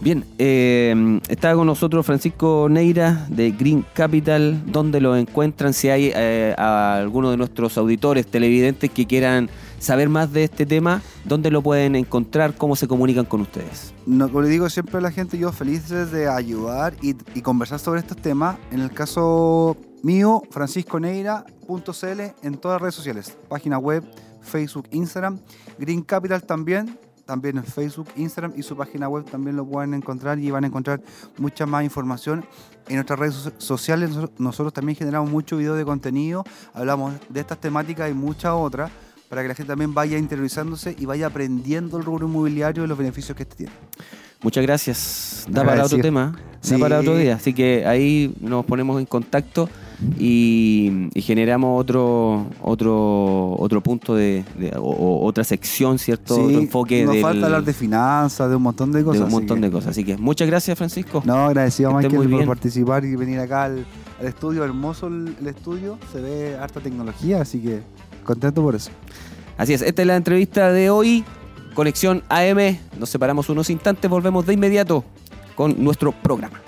[0.00, 4.62] Bien, eh, está con nosotros Francisco Neira de Green Capital.
[4.66, 5.74] ¿Dónde lo encuentran?
[5.74, 11.02] Si hay eh, alguno de nuestros auditores, televidentes que quieran saber más de este tema,
[11.24, 12.54] ¿dónde lo pueden encontrar?
[12.54, 13.92] ¿Cómo se comunican con ustedes?
[14.06, 17.80] No, como le digo siempre a la gente, yo feliz de ayudar y, y conversar
[17.80, 18.56] sobre estos temas.
[18.70, 23.36] En el caso mío, francisconeira.cl en todas las redes sociales.
[23.48, 24.04] Página web,
[24.42, 25.40] Facebook, Instagram.
[25.78, 30.38] Green Capital también, también en Facebook, Instagram y su página web también lo pueden encontrar
[30.38, 31.02] y van a encontrar
[31.36, 32.42] mucha más información
[32.88, 34.10] en nuestras redes so- sociales.
[34.38, 38.90] Nosotros, también generamos mucho video de contenido, hablamos de estas temáticas y muchas otras
[39.28, 42.96] para que la gente también vaya interiorizándose y vaya aprendiendo el rubro inmobiliario y los
[42.96, 43.72] beneficios que este tiene.
[44.40, 45.44] Muchas gracias.
[45.50, 46.78] Da para otro tema, da Sí.
[46.78, 47.34] para otro día.
[47.34, 49.68] Así que ahí nos ponemos en contacto
[50.18, 56.34] y, y generamos otro otro otro punto de, de- o, o otra sección, ¿cierto?
[56.36, 59.20] Sí, otro enfoque nos del- falta hablar de finanzas, de un montón de cosas.
[59.20, 59.90] de un montón que- de cosas.
[59.90, 61.22] Así que muchas gracias, Francisco.
[61.24, 62.46] No, agradecido Que Michael muy por bien.
[62.48, 63.84] participar y venir acá al,
[64.20, 64.64] al estudio.
[64.64, 67.80] Hermoso el, el estudio, se ve harta tecnología, así que
[68.24, 68.90] contento por eso.
[69.56, 71.24] Así es, esta es la entrevista de hoy.
[71.74, 72.76] Conexión AM.
[72.98, 75.04] Nos separamos unos instantes, volvemos de inmediato
[75.54, 76.60] con nuestro programa.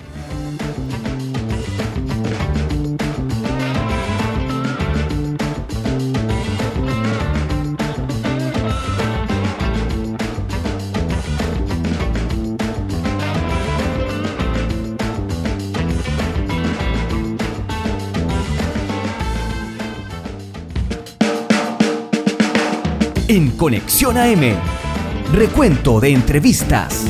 [23.31, 24.57] En Conexión AM,
[25.31, 27.05] recuento de entrevistas.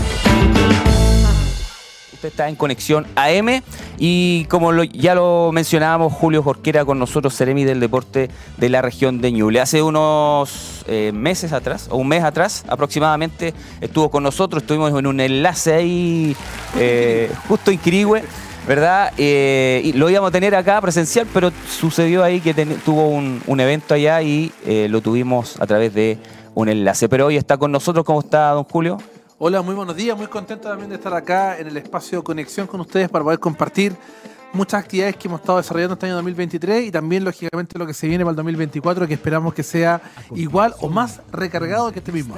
[2.14, 3.64] Usted está en Conexión AM
[3.98, 9.20] y como ya lo mencionábamos, Julio Jorquera con nosotros, Seremi del Deporte de la región
[9.20, 9.62] de Ñuble.
[9.62, 15.08] Hace unos eh, meses atrás, o un mes atrás aproximadamente, estuvo con nosotros, estuvimos en
[15.08, 16.36] un enlace ahí
[16.78, 18.22] eh, justo en Quirigüe,
[18.76, 19.12] ¿verdad?
[19.18, 23.42] Eh, y lo íbamos a tener acá presencial, pero sucedió ahí que ten- tuvo un,
[23.46, 26.18] un evento allá y eh, lo tuvimos a través de
[26.56, 27.10] un enlace.
[27.10, 28.98] Pero hoy está con nosotros, ¿cómo está don Julio?
[29.40, 32.80] Hola, muy buenos días, muy contento también de estar acá en el espacio Conexión con
[32.80, 33.94] ustedes para poder compartir
[34.54, 38.08] muchas actividades que hemos estado desarrollando este año 2023 y también lógicamente lo que se
[38.08, 40.02] viene para el 2024 que esperamos que sea
[40.36, 42.36] igual o más recargado que este mismo.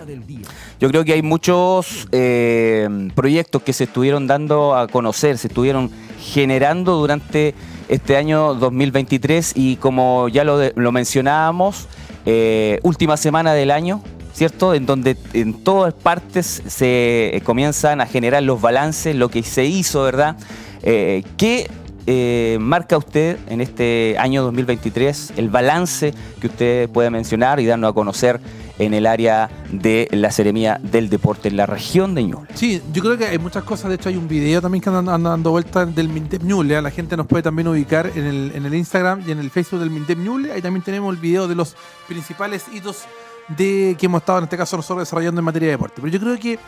[0.80, 5.90] Yo creo que hay muchos eh, proyectos que se estuvieron dando a conocer, se estuvieron
[6.20, 7.56] generando durante
[7.90, 11.88] este año 2023 y como ya lo, mencionábamos,
[12.26, 14.02] eh, última semana del año,
[14.34, 14.74] ¿cierto?
[14.74, 19.66] En donde en todas partes se eh, comienzan a generar los balances, lo que se
[19.66, 20.38] hizo, ¿verdad?
[20.82, 21.70] Eh, ¿Qué
[22.06, 27.92] eh, marca usted en este año 2023 el balance que usted puede mencionar y darnos
[27.92, 28.40] a conocer
[28.80, 32.50] en el área de la Seremía del Deporte en la región de Ñuble?
[32.56, 33.90] Sí, yo creo que hay muchas cosas.
[33.90, 36.82] De hecho, hay un video también que anda, anda dando vueltas del Mintep Ñuble.
[36.82, 39.80] La gente nos puede también ubicar en el, en el Instagram y en el Facebook
[39.80, 40.52] del Mintep Ñuble.
[40.52, 41.76] Ahí también tenemos el video de los
[42.08, 43.04] principales hitos
[43.50, 45.96] de que hemos estado, en este caso, nosotros desarrollando en materia de deporte.
[45.98, 46.60] Pero yo creo que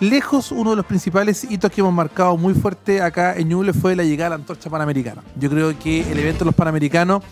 [0.00, 3.96] lejos uno de los principales hitos que hemos marcado muy fuerte acá en Ñuble fue
[3.96, 5.22] la llegada a la antorcha panamericana.
[5.38, 7.22] Yo creo que el evento de los panamericanos,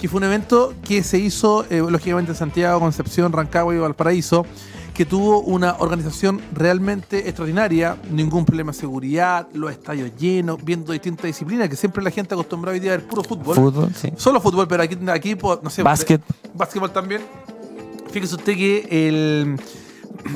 [0.00, 4.46] que fue un evento que se hizo eh, lógicamente en Santiago, Concepción, Rancagua y Valparaíso,
[4.94, 11.24] que tuvo una organización realmente extraordinaria, ningún problema de seguridad, los estadios llenos, viendo distintas
[11.24, 13.54] disciplinas, que siempre la gente acostumbrada hoy día a ver puro fútbol.
[13.54, 14.12] Fútbol, sí.
[14.16, 15.82] Solo fútbol, pero aquí, aquí no sé.
[15.82, 16.20] Básquet.
[16.54, 17.22] Básquetbol también.
[18.10, 19.58] Fíjese usted que el,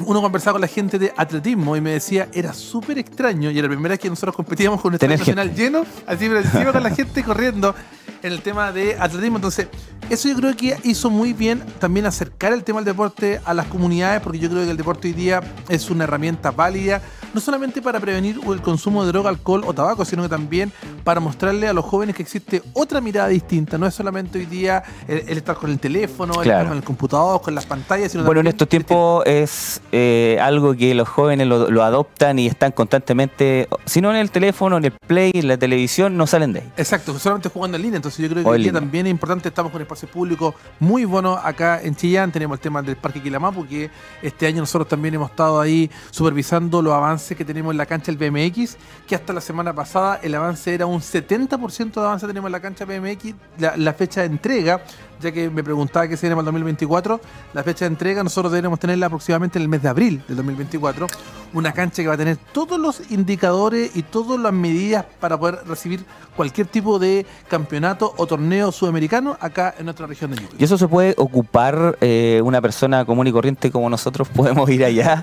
[0.05, 3.69] uno conversaba con la gente de atletismo y me decía, era súper extraño, y era
[3.69, 6.83] la primera vez que nosotros competíamos con un estadio nacional lleno, así pero encima con
[6.83, 7.75] la gente corriendo
[8.23, 9.37] en el tema de atletismo.
[9.37, 9.69] Entonces,
[10.11, 13.67] eso yo creo que hizo muy bien también acercar el tema del deporte a las
[13.67, 17.01] comunidades, porque yo creo que el deporte hoy día es una herramienta válida,
[17.35, 20.73] no solamente para prevenir el consumo de droga, alcohol o tabaco, sino que también
[21.05, 23.79] para mostrarle a los jóvenes que existe otra mirada distinta.
[23.79, 26.59] No es solamente hoy día el, el estar con el teléfono, el Claro.
[26.61, 30.75] estar con el computador, con las pantallas, sino Bueno, en estos tiempos es eh, algo
[30.77, 34.85] que los jóvenes lo, lo adoptan y están constantemente, si no en el teléfono, en
[34.87, 36.73] el play, en la televisión, no salen de ahí.
[36.77, 37.97] Exacto, solamente jugando en línea.
[37.97, 41.05] Entonces yo creo que hoy día también es importante, estamos con un espacio público muy
[41.05, 42.31] bueno acá en Chillán.
[42.31, 43.91] Tenemos el tema del Parque Quilamapu, que
[44.23, 48.13] este año nosotros también hemos estado ahí supervisando los avances que tenemos en la cancha
[48.13, 48.77] del BMX,
[49.07, 52.61] que hasta la semana pasada el avance era un 70% de avance tenemos en la
[52.61, 53.35] cancha BMX.
[53.77, 54.83] La fecha de entrega,
[55.21, 57.21] ya que me preguntaba qué se viene para el 2024,
[57.55, 61.07] la fecha de entrega nosotros deberemos tenerla aproximadamente en el mes de abril del 2024.
[61.55, 65.61] Una cancha que va a tener todos los indicadores y todas las medidas para poder
[65.67, 66.05] recibir
[66.35, 70.57] cualquier tipo de campeonato o torneo sudamericano acá en nuestra región de Ñuble.
[70.59, 74.85] Y eso se puede ocupar eh, una persona común y corriente como nosotros, podemos ir
[74.85, 75.23] allá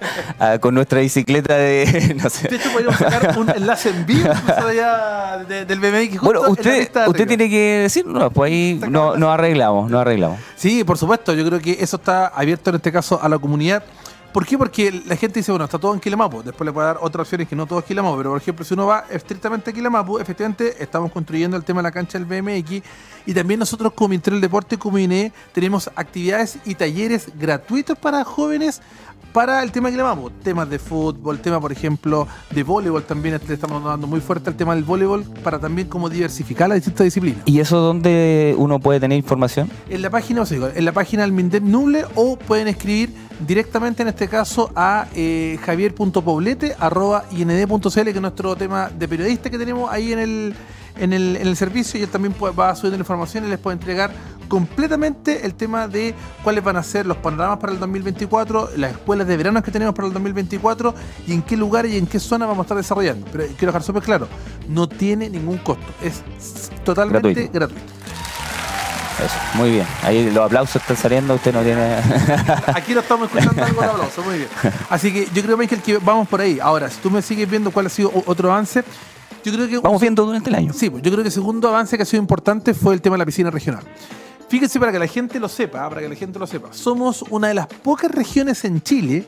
[0.60, 2.48] con nuestra bicicleta de, no sé.
[2.48, 6.12] De hecho, podríamos sacar un enlace en vivo allá de- del BMX.
[6.20, 9.30] justo Bueno, usted, usted tiene que decirnos, pues ahí no- nos
[9.86, 10.40] arreglamos, arreglamos.
[10.56, 11.34] Sí, por supuesto.
[11.34, 13.84] Yo creo que eso está abierto en este caso a la comunidad.
[14.34, 14.58] ¿Por qué?
[14.58, 16.42] Porque la gente dice, bueno, está todo en Quilamapu.
[16.42, 18.18] Después le puede dar otras opciones que no todo es Quilamapu.
[18.18, 21.84] Pero, por ejemplo, si uno va estrictamente a Quilamapu, efectivamente estamos construyendo el tema de
[21.84, 22.82] la cancha del BMX.
[23.28, 28.24] Y también nosotros, como Ministerio del Deporte, como INE, tenemos actividades y talleres gratuitos para
[28.24, 28.82] jóvenes
[29.34, 30.30] para el tema de Quilamapu.
[30.44, 33.40] Temas de fútbol, tema, por ejemplo, de voleibol también.
[33.48, 37.06] Le estamos dando muy fuerte al tema del voleibol para también como diversificar las distintas
[37.06, 37.42] disciplinas.
[37.46, 39.70] ¿Y eso dónde uno puede tener información?
[39.90, 43.14] En la página, o sea, en la página del Mindep Nuble o pueden escribir
[43.48, 49.92] directamente en este caso a eh, javier.poblete.ind.cl que es nuestro tema de periodista que tenemos
[49.92, 50.54] ahí en el,
[50.98, 53.60] en el, en el servicio y él también puede- va subiendo la información y les
[53.60, 54.12] puede entregar
[54.54, 59.26] completamente el tema de cuáles van a ser los panoramas para el 2024, las escuelas
[59.28, 60.94] de verano que tenemos para el 2024
[61.26, 63.26] y en qué lugar y en qué zona vamos a estar desarrollando.
[63.32, 64.28] Pero quiero dejar súper claro,
[64.70, 66.22] no tiene ningún costo, es
[66.86, 67.52] totalmente Gratuito.
[67.52, 67.82] gratuito.
[69.26, 69.88] Eso, muy bien.
[70.04, 71.96] Ahí los aplausos están saliendo, usted no tiene...
[72.76, 74.50] Aquí lo estamos escuchando algo de aplauso, muy bien.
[74.88, 76.60] Así que yo creo, Michael, que vamos por ahí.
[76.62, 78.84] Ahora, si tú me sigues viendo cuál ha sido otro avance,
[79.44, 79.80] yo creo que.
[79.80, 80.74] Vamos viendo durante el año.
[80.74, 83.16] Sí, pues yo creo que el segundo avance que ha sido importante fue el tema
[83.16, 83.84] de la piscina regional.
[84.48, 86.74] Fíjense para que la gente lo sepa, para que la gente lo sepa.
[86.74, 89.26] Somos una de las pocas regiones en Chile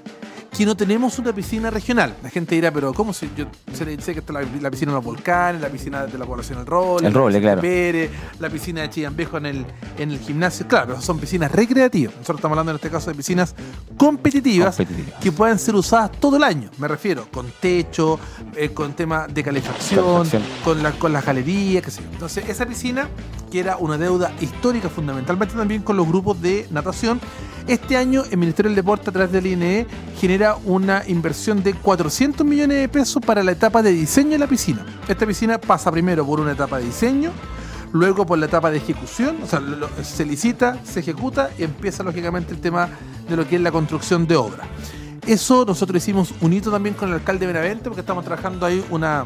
[0.56, 2.16] que no tenemos una piscina regional.
[2.24, 5.04] La gente dirá, pero ¿cómo si yo sé, que está la, la piscina de los
[5.04, 7.62] volcanes, la piscina de la población El Roble, El Roble, claro.
[7.62, 9.66] Pérez, la piscina de Chillambejo en el,
[9.98, 10.66] en el gimnasio?
[10.68, 12.14] Claro, son piscinas recreativas.
[12.16, 13.54] Nosotros estamos hablando en este caso de piscinas
[13.98, 15.20] competitivas, Competitivas.
[15.20, 16.70] que puedan ser usadas todo el año.
[16.78, 18.20] Me refiero, con techo,
[18.56, 20.44] eh, con tema de calefacción, Calefacción.
[20.64, 22.10] con, la, con las galerías, qué sé yo.
[22.12, 23.10] Entonces, esa piscina,
[23.52, 27.20] que era una deuda histórica fundamentalmente también con los grupos de natación,
[27.68, 29.88] este año el Ministerio del Deporte a través del INE
[30.20, 34.48] genera una inversión de 400 millones de pesos para la etapa de diseño de la
[34.48, 34.86] piscina.
[35.08, 37.32] Esta piscina pasa primero por una etapa de diseño,
[37.92, 39.62] luego por la etapa de ejecución, o sea,
[40.04, 42.90] se licita, se ejecuta y empieza lógicamente el tema
[43.28, 44.64] de lo que es la construcción de obra.
[45.26, 48.86] Eso nosotros hicimos un hito también con el alcalde de Benavente porque estamos trabajando ahí
[48.92, 49.26] una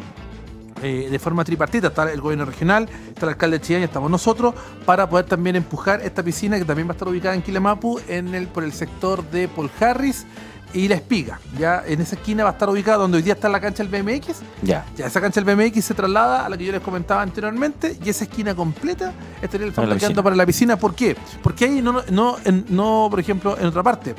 [0.82, 4.10] eh, de forma tripartita, está el gobierno regional, está el alcalde de Chillán y estamos
[4.10, 4.54] nosotros,
[4.86, 8.34] para poder también empujar esta piscina que también va a estar ubicada en Quilamapu, en
[8.36, 10.26] el, por el sector de Paul Harris
[10.74, 11.40] y La Espiga.
[11.58, 13.92] Ya en esa esquina va a estar ubicada donde hoy día está la cancha del
[13.92, 14.42] BMX.
[14.62, 14.86] Ya.
[14.96, 18.10] Ya esa cancha del BMX se traslada a la que yo les comentaba anteriormente y
[18.10, 20.78] esa esquina completa estaría el fondo para la piscina.
[20.78, 21.16] ¿Por qué?
[21.42, 22.38] Porque ahí no, no,
[22.70, 24.16] no, por ejemplo, en otra parte.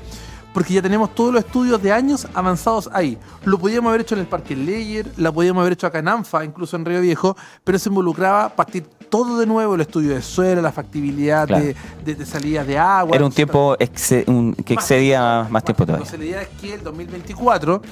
[0.52, 3.16] Porque ya tenemos todos los estudios de años avanzados ahí.
[3.44, 6.44] Lo podíamos haber hecho en el Parque Leyer, la podíamos haber hecho acá en ANFA,
[6.44, 10.60] incluso en Río Viejo, pero eso involucraba partir todo de nuevo, el estudio de suelo,
[10.62, 11.64] la factibilidad Claro.
[11.64, 13.16] de, de, de salidas de agua.
[13.16, 16.04] Era un tiempo exce- un- que Más excedía más tiempo todavía.
[16.04, 17.82] Entonces la idea es que el 2024,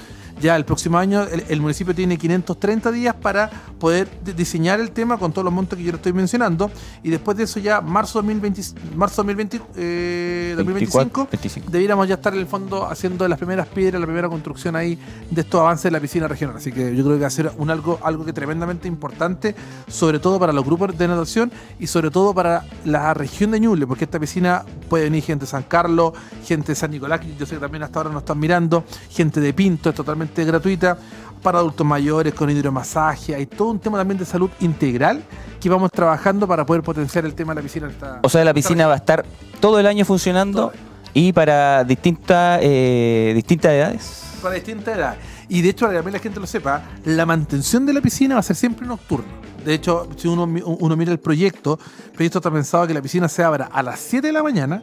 [0.41, 4.91] ya el próximo año, el, el municipio tiene 530 días para poder di- diseñar el
[4.91, 6.71] tema con todos los montos que yo le estoy mencionando.
[7.03, 8.63] Y después de eso ya, marzo 2020,
[8.97, 11.71] marzo 2020, eh, 2025, 25.
[11.71, 14.99] debiéramos ya estar en el fondo haciendo las primeras piedras, la primera construcción ahí
[15.31, 16.57] de estos avances de la piscina regional.
[16.57, 19.55] Así que yo creo que va a ser un algo, algo que tremendamente importante,
[19.87, 23.87] sobre todo para los grupos de natación y sobre todo para la región de Ñuble,
[23.87, 26.13] porque esta piscina puede venir gente de San Carlos,
[26.45, 29.41] gente de San Nicolás, que yo sé que también hasta ahora nos están mirando, gente
[29.41, 30.99] de Pinto, es totalmente gratuita,
[31.43, 35.23] para adultos mayores, con hidromasaje, hay todo un tema también de salud integral
[35.61, 37.89] que vamos trabajando para poder potenciar el tema de la piscina.
[37.89, 39.25] esta- O sea, la piscina va a estar
[39.61, 40.73] todo el año funcionando
[41.15, 44.23] y para distintas eh, distintas edades.
[44.43, 45.19] para distintas edades.
[45.49, 48.41] Y de hecho, para que la gente lo sepa, la mantención de la piscina va
[48.41, 49.27] a ser siempre nocturna.
[49.65, 53.29] De hecho, si uno, uno mira el proyecto, el proyecto está pensado que la piscina
[53.29, 54.83] se abra a las 7 de la mañana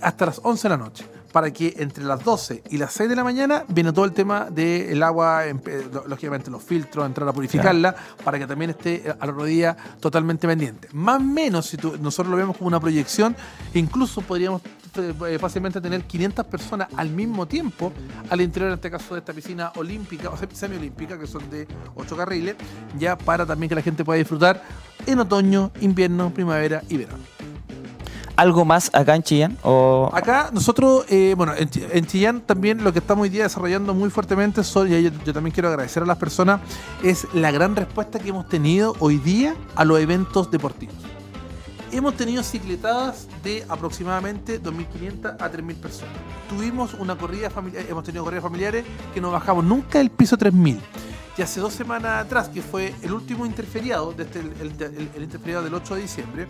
[0.00, 1.04] hasta las 11 de la noche.
[1.34, 4.48] Para que entre las 12 y las 6 de la mañana viene todo el tema
[4.50, 5.54] del agua, eh,
[5.92, 9.76] lo- lógicamente los filtros, entrar a purificarla, para que también esté eh, al otro día
[9.98, 10.86] totalmente pendiente.
[10.92, 13.34] Más o menos, si tú- nosotros lo vemos como una proyección,
[13.74, 14.62] incluso podríamos
[14.96, 17.92] eh, fácilmente tener 500 personas al mismo tiempo
[18.30, 21.66] al interior, en este caso, de esta piscina olímpica o semiolímpica, que son de
[21.96, 22.54] 8 carriles,
[22.96, 24.62] ya para también que la gente pueda disfrutar
[25.04, 27.33] en otoño, invierno, primavera y verano.
[28.36, 29.56] ¿Algo más acá en Chillán?
[29.62, 30.10] O...
[30.12, 34.10] Acá nosotros, eh, bueno, en, en Chillán también lo que estamos hoy día desarrollando muy
[34.10, 36.60] fuertemente, son, y yo, yo también quiero agradecer a las personas,
[37.04, 40.96] es la gran respuesta que hemos tenido hoy día a los eventos deportivos.
[41.92, 46.14] Hemos tenido cicletadas de aproximadamente 2.500 a 3.000 personas.
[46.48, 50.80] Tuvimos una corrida familiar, hemos tenido corridas familiares que no bajamos nunca del piso 3.000.
[51.38, 55.22] Y hace dos semanas atrás, que fue el último interferiado, desde el, el- el- el
[55.22, 56.46] interferiado del 8 de diciembre,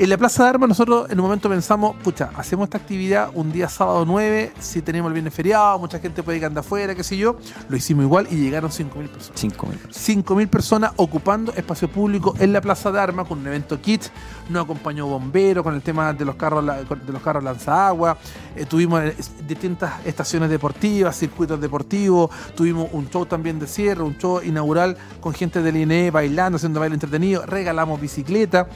[0.00, 3.52] en la Plaza de Armas nosotros en un momento pensamos, pucha, hacemos esta actividad un
[3.52, 7.04] día sábado 9, si tenemos el viernes feriado, mucha gente puede ir andar afuera, qué
[7.04, 7.36] sé yo,
[7.68, 9.44] lo hicimos igual y llegaron 5.000 personas.
[9.44, 10.24] 5.000.
[10.24, 14.04] 5.000 personas ocupando espacio público en la Plaza de Armas con un evento kit.
[14.48, 18.16] Nos acompañó bombero con el tema de los carros, de los carros lanzagua.
[18.56, 19.14] Eh, tuvimos eh,
[19.46, 22.30] distintas estaciones deportivas, circuitos deportivos.
[22.54, 26.80] Tuvimos un show también de cierre, un show inaugural con gente del INE bailando, haciendo
[26.80, 27.44] baile entretenido.
[27.44, 28.66] Regalamos bicicleta.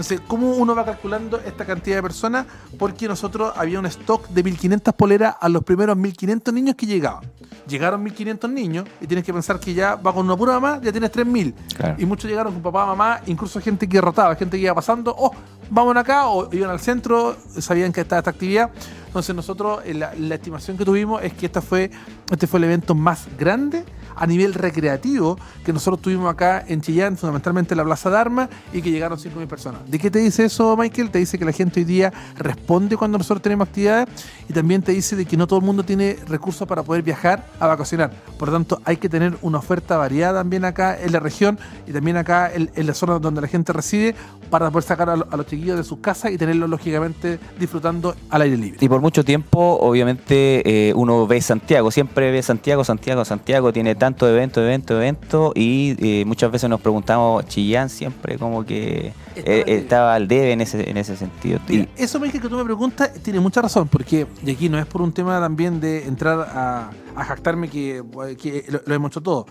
[0.00, 2.46] Entonces, ¿cómo uno va calculando esta cantidad de personas?
[2.78, 7.30] Porque nosotros había un stock de 1.500 poleras a los primeros 1.500 niños que llegaban.
[7.68, 10.90] Llegaron 1.500 niños y tienes que pensar que ya va con una pura mamá, ya
[10.90, 11.52] tienes 3.000.
[11.76, 11.96] Claro.
[11.98, 15.32] Y muchos llegaron con papá, mamá, incluso gente que rotaba, gente que iba pasando, oh,
[15.68, 18.70] vamos acá, o iban al centro, sabían que estaba esta actividad.
[19.06, 21.90] Entonces nosotros, eh, la, la estimación que tuvimos es que esta fue,
[22.30, 23.84] este fue el evento más grande
[24.20, 28.48] a nivel recreativo que nosotros tuvimos acá en Chillán, fundamentalmente en la Plaza de Armas,
[28.72, 29.90] y que llegaron 5.000 personas.
[29.90, 31.10] ¿De qué te dice eso, Michael?
[31.10, 34.08] Te dice que la gente hoy día responde cuando nosotros tenemos actividades
[34.48, 37.46] y también te dice de que no todo el mundo tiene recursos para poder viajar
[37.58, 38.12] a vacacionar.
[38.38, 41.92] Por lo tanto, hay que tener una oferta variada también acá en la región y
[41.92, 44.14] también acá en, la zona donde la gente reside
[44.50, 48.56] para poder sacar a los chiquillos de sus casas y tenerlos lógicamente disfrutando al aire
[48.56, 48.78] libre.
[48.80, 53.94] Y por mucho tiempo, obviamente, eh, uno ve Santiago, siempre ve Santiago, Santiago, Santiago, tiene
[53.94, 59.44] tanto evento, evento, evento y eh, muchas veces nos preguntamos, Chillán siempre como que Estaba
[59.46, 59.78] eh, al debe.
[59.78, 61.58] estaba al debe en ese, en ese sentido.
[61.68, 64.78] Mira, Y- eso me que tú me preguntas tiene mucha razón, porque y aquí no
[64.78, 68.02] es por un tema también de entrar a, a jactarme que,
[68.40, 69.46] que lo, lo hemos hecho todo.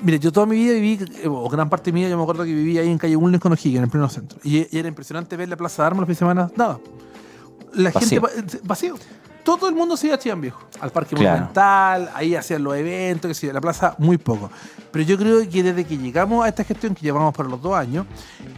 [0.00, 2.22] Mire, yo toda mi vida viví, eh, o gran parte de mi vida, yo me
[2.22, 4.38] acuerdo que vivía ahí en calle Bulnes con O'Higgins, en el pleno centro.
[4.44, 6.78] Y, y era impresionante ver la Plaza de Armas los fines de semana, nada.
[7.74, 8.20] La Vacío.
[8.22, 8.94] gente va- vacío.
[9.48, 11.30] Todo el mundo se iba a Chillán Viejo, al Parque Claro.
[11.36, 14.50] Monumental, ahí hacían los eventos, que la plaza, muy poco.
[14.90, 17.74] Pero yo creo que desde que llegamos a esta gestión, que llevamos para los dos
[17.74, 18.04] años,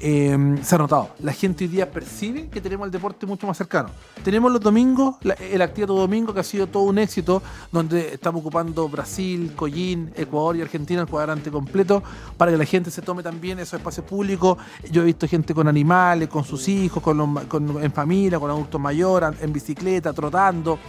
[0.01, 1.11] eh, se ha notado.
[1.21, 3.89] La gente hoy día percibe que tenemos el deporte mucho más cercano.
[4.25, 8.15] Tenemos los domingos, la- el Activa todo domingo, que ha sido todo un éxito, donde
[8.15, 12.03] estamos ocupando Brasil, Collín, Ecuador y Argentina, el cuadrante completo,
[12.37, 14.59] para que la gente se tome también esos espacios públicos.
[14.91, 18.51] Yo he visto gente con animales, con sus hijos, con los con- en familia, con
[18.51, 20.80] adultos mayores, en bicicleta, trotando.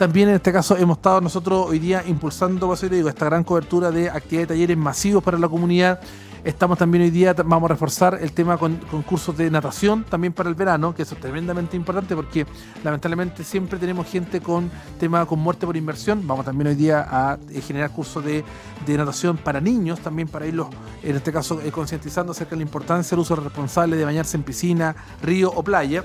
[0.00, 3.44] También en este caso hemos estado nosotros hoy día impulsando, por eso digo, esta gran
[3.44, 6.00] cobertura de actividades y talleres masivos para la comunidad.
[6.42, 8.76] Estamos también hoy día, vamos a reforzar el tema con,
[9.06, 12.46] cursos de natación también para el verano, que es tremendamente importante porque
[12.82, 16.26] lamentablemente siempre tenemos gente con tema con muerte por inversión.
[16.26, 18.42] Vamos también hoy día a eh, generar cursos de,
[18.86, 20.68] de natación para niños, también para irlos,
[21.02, 24.44] en este caso, eh, concientizando acerca de la importancia del uso responsable de bañarse en
[24.44, 26.04] piscina, río o playa.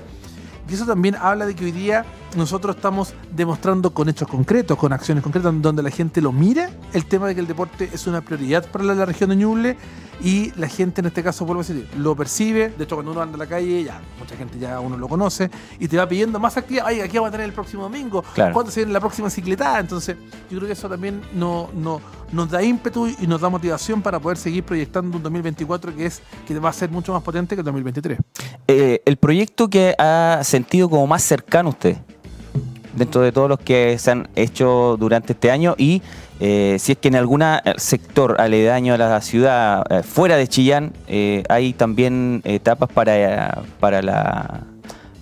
[0.68, 2.04] Y eso también habla de que hoy día
[2.36, 7.06] nosotros estamos demostrando con hechos concretos, con acciones concretas, donde la gente lo mira, el
[7.06, 9.76] tema de que el deporte es una prioridad para la, la región de Ñuble
[10.20, 12.70] y la gente en este caso, vuelvo a decir, lo percibe.
[12.70, 15.50] De hecho, cuando uno anda a la calle, ya mucha gente ya uno lo conoce
[15.78, 16.86] y te va pidiendo más actividad.
[16.86, 18.22] Ay, aquí vamos a tener el próximo domingo.
[18.34, 18.52] Claro.
[18.52, 19.78] ¿Cuándo se viene la próxima cicletada?
[19.78, 20.16] Entonces,
[20.50, 22.00] yo creo que eso también no, no,
[22.32, 26.22] nos da ímpetu y nos da motivación para poder seguir proyectando un 2024 que es
[26.46, 28.18] que va a ser mucho más potente que el 2023.
[28.68, 31.96] Eh, el proyecto que ha sentido como más cercano usted,
[32.94, 36.02] dentro de todos los que se han hecho durante este año, y
[36.40, 37.42] eh, si es que en algún
[37.76, 44.02] sector aledaño a la ciudad, eh, fuera de Chillán, eh, hay también etapas para, para,
[44.02, 44.64] la,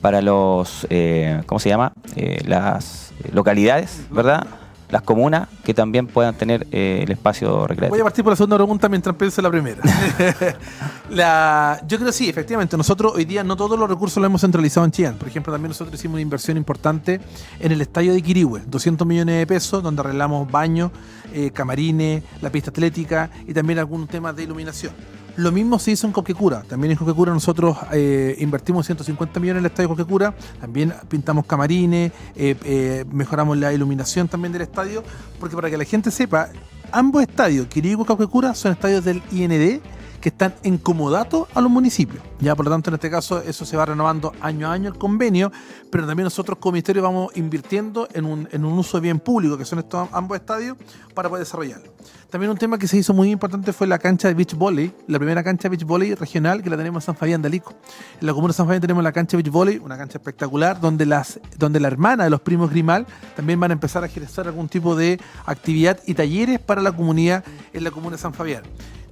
[0.00, 1.92] para los, eh, ¿cómo se llama?
[2.16, 4.46] Eh, las localidades, ¿verdad?
[4.90, 8.00] Las comunas que también puedan tener eh, el espacio Voy recreativo.
[8.02, 9.80] a partir por la segunda pregunta mientras pienso la primera.
[11.10, 12.76] La- yo creo que sí, efectivamente.
[12.76, 15.16] Nosotros hoy día no todos los recursos los hemos centralizado en Chillán.
[15.16, 17.20] Por ejemplo, también nosotros hicimos una inversión importante
[17.60, 20.90] en el estadio de Quirihue, 200 millones de pesos, donde arreglamos baños,
[21.32, 24.92] eh, camarines, la pista atlética y también algunos temas de iluminación.
[25.36, 26.62] Lo mismo se hizo en Coquecura.
[26.62, 30.34] También en Coquecura nosotros eh, invertimos 150 millones en el estadio de Coquecura.
[30.60, 35.02] También pintamos camarines, eh, eh, mejoramos la iluminación también del estadio.
[35.40, 36.50] Porque para que la gente sepa,
[36.92, 39.80] ambos estadios, Quirihue y Coquecura, son estadios del IND
[40.24, 42.22] que están en comodato a los municipios.
[42.40, 44.96] Ya, por lo tanto, en este caso, eso se va renovando año a año el
[44.96, 45.52] convenio,
[45.90, 49.66] pero también nosotros como ministerio vamos invirtiendo en un, en un uso bien público, que
[49.66, 50.78] son estos ambos estadios,
[51.12, 51.92] para poder desarrollarlo.
[52.34, 55.20] También un tema que se hizo muy importante fue la cancha de beach volley, la
[55.20, 57.74] primera cancha de beach volley regional que la tenemos en San Fabián de Alico.
[58.20, 60.80] En la comuna de San Fabián tenemos la cancha de beach volley, una cancha espectacular,
[60.80, 63.06] donde, las, donde la hermana de los primos Grimal
[63.36, 67.44] también van a empezar a ejercer algún tipo de actividad y talleres para la comunidad
[67.72, 68.64] en la comuna de San Fabián.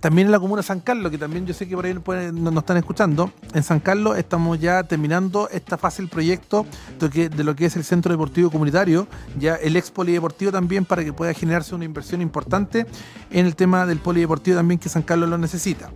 [0.02, 2.56] También en la comuna de San Carlos, que también yo sé que por ahí nos,
[2.56, 6.66] están escuchando, en San Carlos estamos ya terminando esta fase del proyecto
[6.98, 9.06] de lo que es el Centro Deportivo Comunitario,
[9.38, 12.84] ya el ex polideportivo también para que pueda generarse una inversión importante
[13.30, 15.90] en el tema del polideportivo también que San Carlos lo necesita.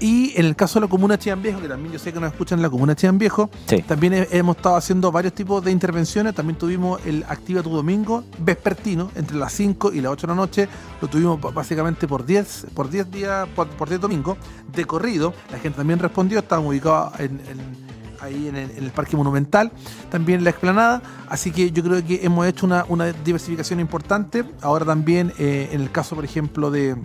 [0.00, 2.30] Y en el caso de la comuna Chillán Viejo, que también yo sé que nos
[2.30, 3.82] escuchan en la comuna Chillán Viejo, Sí.
[3.82, 6.36] también he- hemos estado haciendo varios tipos de intervenciones.
[6.36, 10.36] También tuvimos el Activa tu Domingo vespertino, entre las 5 y las 8 de la
[10.36, 10.68] noche.
[11.02, 14.38] Lo tuvimos básicamente por 10, por 10 días, por, por 10 domingos,
[14.72, 15.34] de corrido.
[15.50, 17.87] La gente también respondió, estábamos ubicados en, en-
[18.20, 19.70] ahí en el, Parque Monumental,
[20.10, 21.02] también la explanada.
[21.28, 24.44] Así que yo creo que hemos hecho una, diversificación importante.
[24.60, 26.96] Ahora también, eh, en el caso, por ejemplo, de,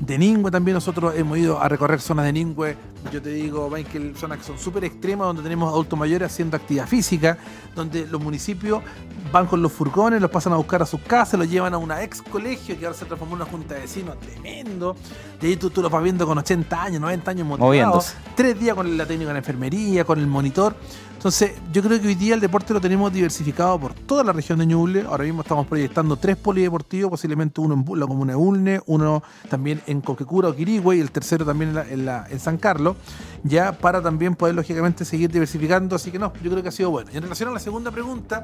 [0.00, 2.76] de Ningüe también nosotros hemos ido a recorrer zonas de Ningüe,
[3.12, 6.86] yo te digo, Michael, zonas que son súper extremas, donde tenemos adultos mayores haciendo actividad
[6.88, 7.36] física,
[7.74, 8.82] donde los municipios
[9.30, 12.02] van con los furgones, los pasan a buscar a sus casas, los llevan a una
[12.02, 14.96] ex colegio que ahora se transformó en una junta de vecinos tremendo,
[15.40, 18.14] de ahí tú, tú los vas viendo con 80 años, 90 años motivados, Moviéndose.
[18.34, 20.76] tres días con la técnica de la enfermería, con el monitor.
[21.20, 24.58] Entonces, yo creo que hoy día el deporte lo tenemos diversificado por toda la región
[24.58, 25.02] de Ñuble.
[25.06, 29.82] Ahora mismo estamos proyectando tres polideportivos, posiblemente uno en la comuna de Ulne, uno también
[29.86, 32.96] en Coquecura o Quirigüe y el tercero también en, la- en la- en San Carlos,
[33.44, 35.94] ya para también poder lógicamente seguir diversificando.
[35.94, 37.10] Así que no, yo creo que ha sido bueno.
[37.12, 38.42] En relación a la segunda pregunta,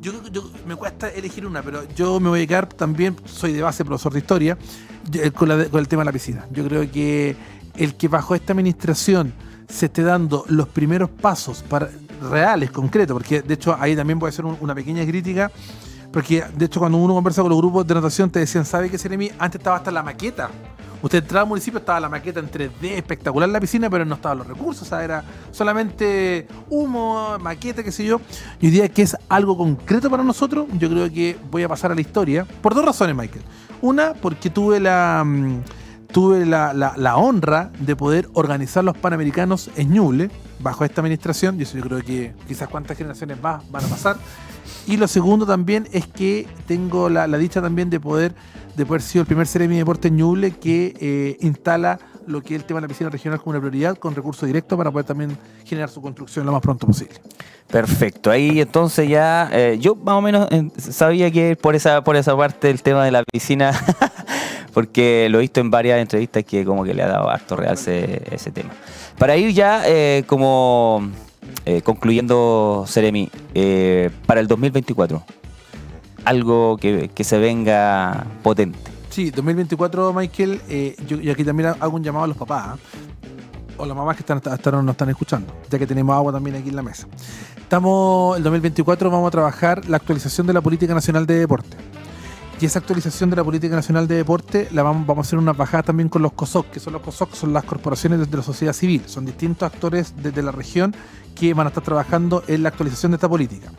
[0.00, 3.62] yo, yo- me cuesta elegir una, pero yo me voy a quedar también, soy de
[3.62, 4.58] base profesor de historia,
[5.12, 6.44] eh, con, la con el tema de la piscina.
[6.50, 7.36] Yo creo que
[7.76, 9.32] el que bajo esta administración
[9.70, 11.88] se esté dando los primeros pasos para
[12.30, 15.50] reales, concretos, porque de hecho ahí también voy a hacer un- una pequeña crítica
[16.12, 18.98] Porque, de hecho, cuando uno conversa con los grupos de natación, te decían, ¿sabe qué,
[18.98, 19.30] Seremi?
[19.38, 20.50] Antes estaba hasta la maqueta.
[21.02, 24.38] Usted entraba al municipio, estaba la maqueta en 3D, espectacular la piscina, pero no estaban
[24.38, 28.20] los recursos, o sea, era solamente humo, maqueta, qué sé yo.
[28.60, 31.92] Y hoy día que es algo concreto para nosotros, yo creo que voy a pasar
[31.92, 33.44] a la historia, por dos razones, Michael.
[33.80, 35.24] Una, porque tuve la...
[36.12, 40.30] tuve la, la- la honra de poder organizar los Panamericanos en Ñuble,
[40.60, 44.16] bajo esta administración, y eso yo creo que quizás cuántas generaciones más van a pasar.
[44.86, 48.34] Y lo segundo también es que tengo la, la dicha también de poder
[48.76, 52.60] de poder ser el primer Ceremi Deporte en Ñuble que eh, instala lo que es
[52.60, 55.36] el tema de la piscina regional como una prioridad con recursos directos para poder también
[55.64, 57.14] generar su construcción lo más pronto posible.
[57.70, 62.16] Perfecto, ahí entonces ya eh, yo más o menos eh, sabía que por esa por
[62.16, 63.72] esa parte el tema de la piscina,
[64.72, 68.22] porque lo he visto en varias entrevistas que como que le ha dado harto realce
[68.30, 68.70] ese tema.
[69.18, 71.10] Para ir ya eh, como
[71.66, 75.22] eh, concluyendo, Seremi, eh, para el 2024,
[76.24, 78.78] algo que, que se venga potente.
[79.10, 82.78] Sí, 2024, Michael, eh, yo, y aquí también hago un llamado a los papás ¿ah?
[83.76, 84.40] o las mamás que están,
[84.84, 87.08] nos están escuchando, ya que tenemos agua también aquí en la mesa.
[87.58, 91.76] Estamos, el 2024 vamos a trabajar la actualización de la Política Nacional de Deporte.
[92.60, 95.82] Y esa actualización de la Política Nacional de Deporte la vamos, a hacer una bajada
[95.82, 99.02] también con los COSOC, que son los COSOC, son las corporaciones de la sociedad civil,
[99.06, 100.94] son distintos actores desde la región
[101.34, 103.72] que van a estar trabajando en la actualización de esta política.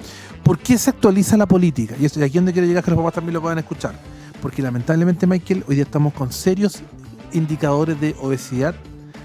[0.44, 1.96] ¿Por qué se actualiza la política?
[2.00, 3.94] Y, esto, y aquí donde quiero llegar, que los papás también lo puedan escuchar.
[4.42, 6.82] Porque lamentablemente, Michael, hoy día estamos con serios
[7.34, 8.74] indicadores de obesidad,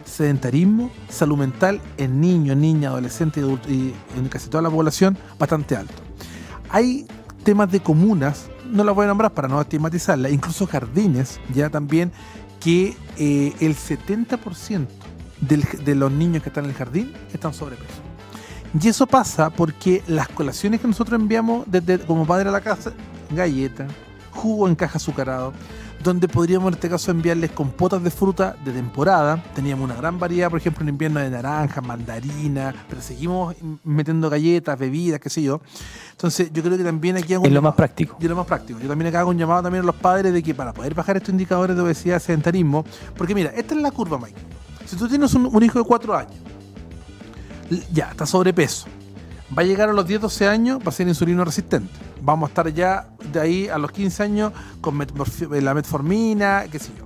[0.05, 5.77] sedentarismo, salud mental en niños, niñas, adolescentes y, y en casi toda la población bastante
[5.77, 5.95] alto.
[6.69, 7.07] Hay
[7.43, 12.13] temas de comunas, no las voy a nombrar para no estigmatizarlas, incluso jardines, ya también
[12.61, 14.87] que eh, el 70%
[15.41, 18.01] del- de los niños que están en el jardín están sobrepeso.
[18.81, 22.93] Y eso pasa porque las colaciones que nosotros enviamos desde como padre a la casa,
[23.31, 23.87] galleta,
[24.33, 25.53] jugo en caja azucarado,
[26.07, 29.43] donde podríamos en este caso enviarles compotas de fruta de temporada.
[29.55, 33.55] Teníamos una gran variedad, por ejemplo, en invierno de naranja, mandarina, pero seguimos
[33.85, 35.61] metiendo galletas, bebidas, qué sé yo.
[36.13, 38.17] Entonces, yo creo que también aquí hago Es lo más práctico.
[38.21, 38.79] y lo más práctico.
[38.81, 41.17] Yo también acá hago un llamado también a los padres de que para poder bajar
[41.17, 42.85] estos indicadores de obesidad sedentarismo,
[43.17, 44.41] porque mira, esta es la curva, Mike.
[44.87, 46.35] Si tú tienes un, un hijo de 4 años,
[47.93, 48.87] ya, está sobrepeso,
[49.57, 51.93] va a llegar a los 10, 12 años, va a ser insulino resistente.
[52.23, 53.09] Vamos a estar ya
[53.41, 57.05] ahí a los 15 años con metmorfi- la metformina, qué sé yo.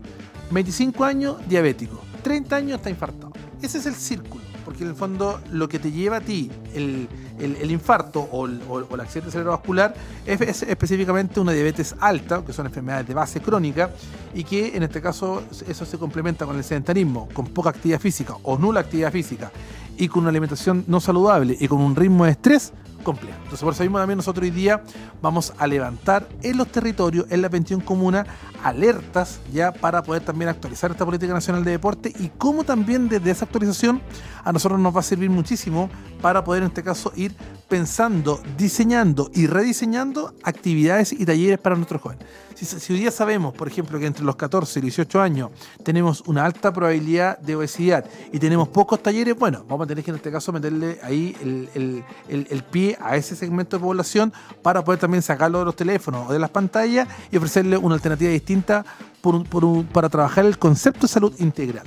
[0.51, 2.01] 25 años, diabético.
[2.22, 3.33] 30 años, está infartado.
[3.62, 7.09] Ese es el círculo, porque en el fondo lo que te lleva a ti el,
[7.39, 8.61] el- infarto o el,
[9.01, 9.95] accidente cerebrovascular
[10.26, 13.91] es específicamente una diabetes alta, que son enfermedades de base crónica,
[14.35, 18.35] y que en este caso eso se complementa con el sedentarismo, con poca actividad física
[18.43, 19.51] o nula actividad física,
[19.97, 22.72] y con una alimentación no saludable y con un ritmo de estrés
[23.03, 23.37] complejo.
[23.39, 24.83] Entonces, por eso mismo también nosotros hoy día
[25.21, 28.27] vamos a levantar en los territorios, en la 21 comuna,
[28.63, 33.31] alertas ya para poder también actualizar esta política nacional de deporte y cómo también desde
[33.31, 34.01] esa actualización
[34.45, 35.91] a nosotros nos va a servir muchísimo
[36.21, 37.35] para poder en este caso ir
[37.69, 42.27] pensando, diseñando y rediseñando actividades y talleres para nuestros jóvenes.
[42.65, 45.51] Si, hoy día sabemos, por ejemplo, que entre los 14 y 18 años
[45.83, 50.11] tenemos una alta probabilidad de obesidad y tenemos pocos talleres, bueno, vamos a tener que
[50.11, 54.33] en este caso meterle ahí el, pie a ese segmento de población
[54.63, 58.31] para poder también sacarlo de los teléfonos o de las pantallas y ofrecerle una alternativa
[58.31, 58.85] distinta
[59.23, 61.87] por por para trabajar el concepto de salud integral.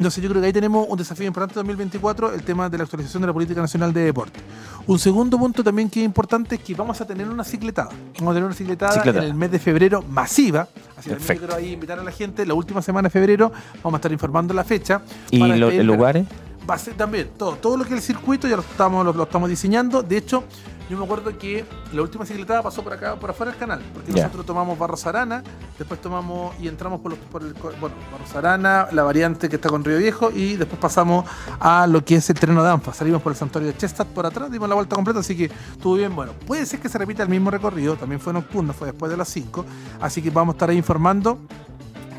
[0.00, 2.84] Entonces yo creo que ahí tenemos un desafío importante en 2024, el tema de la
[2.84, 4.40] actualización de la Política Nacional de Deporte.
[4.86, 7.90] Un segundo punto también que es importante es que vamos a tener una cicletada.
[8.18, 9.24] Vamos a tener una cicletada, Cicletada.
[9.26, 10.66] en el mes de febrero masiva.
[10.96, 13.52] Así que quiero ahí invitar a la gente, la última semana de febrero
[13.84, 15.02] vamos a estar informando la fecha.
[15.30, 15.96] ¿Y para lo- despedir el verano.
[15.98, 16.26] lugares?
[16.70, 19.12] Va a ser también todo, todo lo que es el circuito ya lo estamos, lo,
[19.12, 20.04] lo estamos diseñando.
[20.04, 20.44] De hecho,
[20.88, 24.12] yo me acuerdo que la última cicletada pasó por acá, por afuera del canal, porque
[24.12, 25.42] nosotros tomamos Barros Arana,
[25.78, 29.68] después tomamos y entramos por, los, por el bueno, Barros Arana, la variante que está
[29.68, 32.92] con Río Viejo, y después pasamos a lo que es el terreno de Anfa.
[32.92, 35.94] Salimos por el santuario de Chestad por atrás, dimos la vuelta completa, así que estuvo
[35.94, 36.14] bien.
[36.14, 39.16] Bueno, puede ser que se repita el mismo recorrido, también fue nocturno, fue después de
[39.16, 39.64] las 5,
[40.00, 41.38] así que vamos a estar ahí informando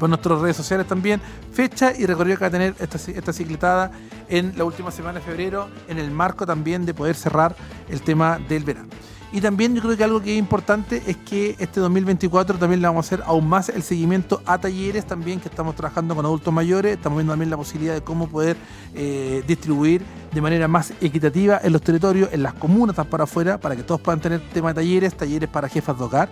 [0.01, 1.21] por nuestras redes sociales también,
[1.53, 3.91] fecha y recorrido que va a tener esta, esta cicletada
[4.29, 7.55] en la última semana de febrero, en el marco también de poder cerrar
[7.87, 8.89] el tema del verano.
[9.31, 12.87] Y también yo creo que algo que es importante es que este 2024 también le
[12.87, 16.51] vamos a hacer aún más el seguimiento a talleres también que estamos trabajando con adultos
[16.51, 18.57] mayores, estamos viendo también la posibilidad de cómo poder
[18.95, 20.01] eh, distribuir
[20.33, 24.01] de manera más equitativa en los territorios, en las comunas, para afuera, para que todos
[24.01, 26.29] puedan tener tema de talleres, talleres para jefas de hogar,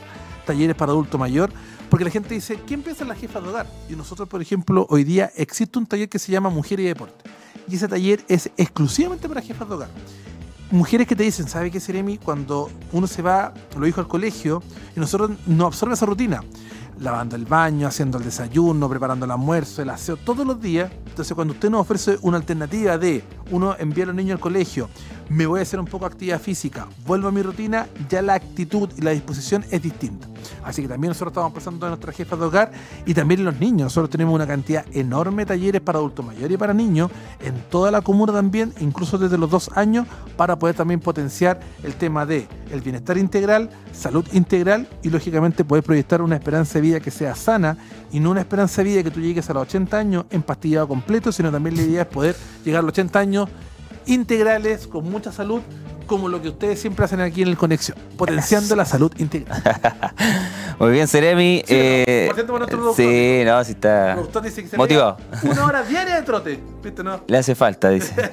[0.50, 1.52] talleres para adulto mayor,
[1.90, 3.68] porque la gente dice, ¿quién piensa en la jefa de hogar?
[3.88, 7.30] Y nosotros, por ejemplo, hoy día existe un taller que se llama Mujer y Deporte.
[7.68, 9.90] Y ese taller es exclusivamente para jefas de hogar.
[10.72, 12.18] mujeres que te dicen, ¿sabe qué, Seremi?
[12.18, 14.64] Cuando uno se va, lo dijo al colegio,
[14.96, 16.44] y nosotros no absorbe esa rutina.
[17.00, 20.92] Lavando el baño, haciendo el desayuno, preparando el almuerzo, el aseo, todos los días.
[21.08, 24.90] Entonces, cuando usted nos ofrece una alternativa de uno enviar a los niños al colegio,
[25.30, 28.34] me voy a hacer un poco de actividad física, vuelvo a mi rutina, ya la
[28.34, 30.28] actitud y la disposición es distinta.
[30.64, 32.72] Así que también nosotros estamos pasando a nuestras jefas de hogar
[33.06, 33.86] y también los niños.
[33.86, 37.92] Nosotros tenemos una cantidad enorme de talleres para adultos mayores y para niños en toda
[37.92, 42.48] la comuna también, incluso desde los dos años, para poder también potenciar el tema de
[42.72, 47.36] el bienestar integral, salud integral y lógicamente poder proyectar una esperanza de vida que sea
[47.36, 47.78] sana
[48.12, 51.32] y no una esperanza de vida que tú llegues a los 80 años empastillado completo,
[51.32, 53.50] sino también la idea es poder llegar a los 80 años
[54.06, 55.62] integrales, con mucha salud,
[56.10, 59.62] como lo que ustedes siempre hacen aquí en el Conexión, potenciando la salud integral.
[60.80, 61.64] Muy bien, Seremi.
[61.68, 65.18] Sí, eh, por cierto, sí, no, sí está El productor dice que se motivado.
[65.44, 66.60] Una hora diaria de trote.
[66.82, 67.22] ¿Viste, no?
[67.28, 68.16] Le hace falta, dice.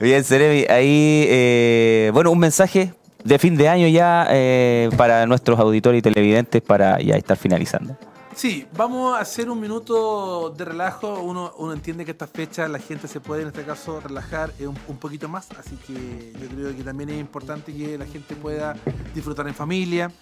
[0.00, 2.92] Bien, Seremi, ahí, eh, bueno, un mensaje
[3.24, 7.96] de fin de año ya eh, para nuestros auditores y televidentes para ya estar finalizando.
[8.36, 11.20] Sí, vamos a hacer un minuto de relajo.
[11.22, 14.66] Uno, uno entiende que esta fecha la gente se puede, en este caso, relajar eh,
[14.66, 15.50] un, un poquito más.
[15.52, 18.76] Así que yo creo que también es importante que la gente pueda
[19.14, 20.12] disfrutar en familia.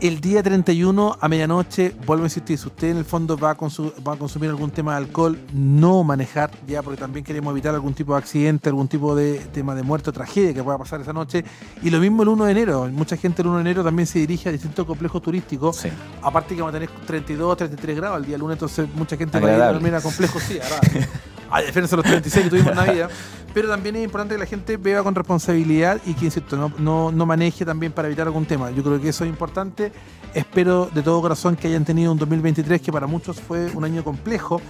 [0.00, 3.56] El día 31 a medianoche, vuelvo a insistir, si usted en el fondo va a,
[3.56, 7.74] consu- va a consumir algún tema de alcohol, no manejar ya, porque también queremos evitar
[7.74, 11.00] algún tipo de accidente, algún tipo de tema de muerte o tragedia que pueda pasar
[11.00, 11.44] esa noche.
[11.82, 12.88] Y lo mismo el 1 de enero.
[12.92, 15.76] Mucha gente el 1 de enero también se dirige a distintos complejos turísticos.
[15.76, 15.88] Sí.
[16.22, 19.48] Aparte que vamos a tener 32, 33 grados el día lunes, entonces mucha gente va
[19.48, 21.08] a ir a dormir a complejos, sí, agradable.
[21.50, 23.10] A diferencia de los 36 que tuvimos en Navidad.
[23.54, 27.12] Pero también es importante que la gente beba con responsabilidad y que, insisto, no, no,
[27.12, 28.72] no maneje también para evitar algún tema.
[28.72, 29.92] Yo creo que eso es importante.
[30.34, 34.02] Espero de todo corazón que hayan tenido un 2023 que para muchos fue un año
[34.02, 34.60] complejo.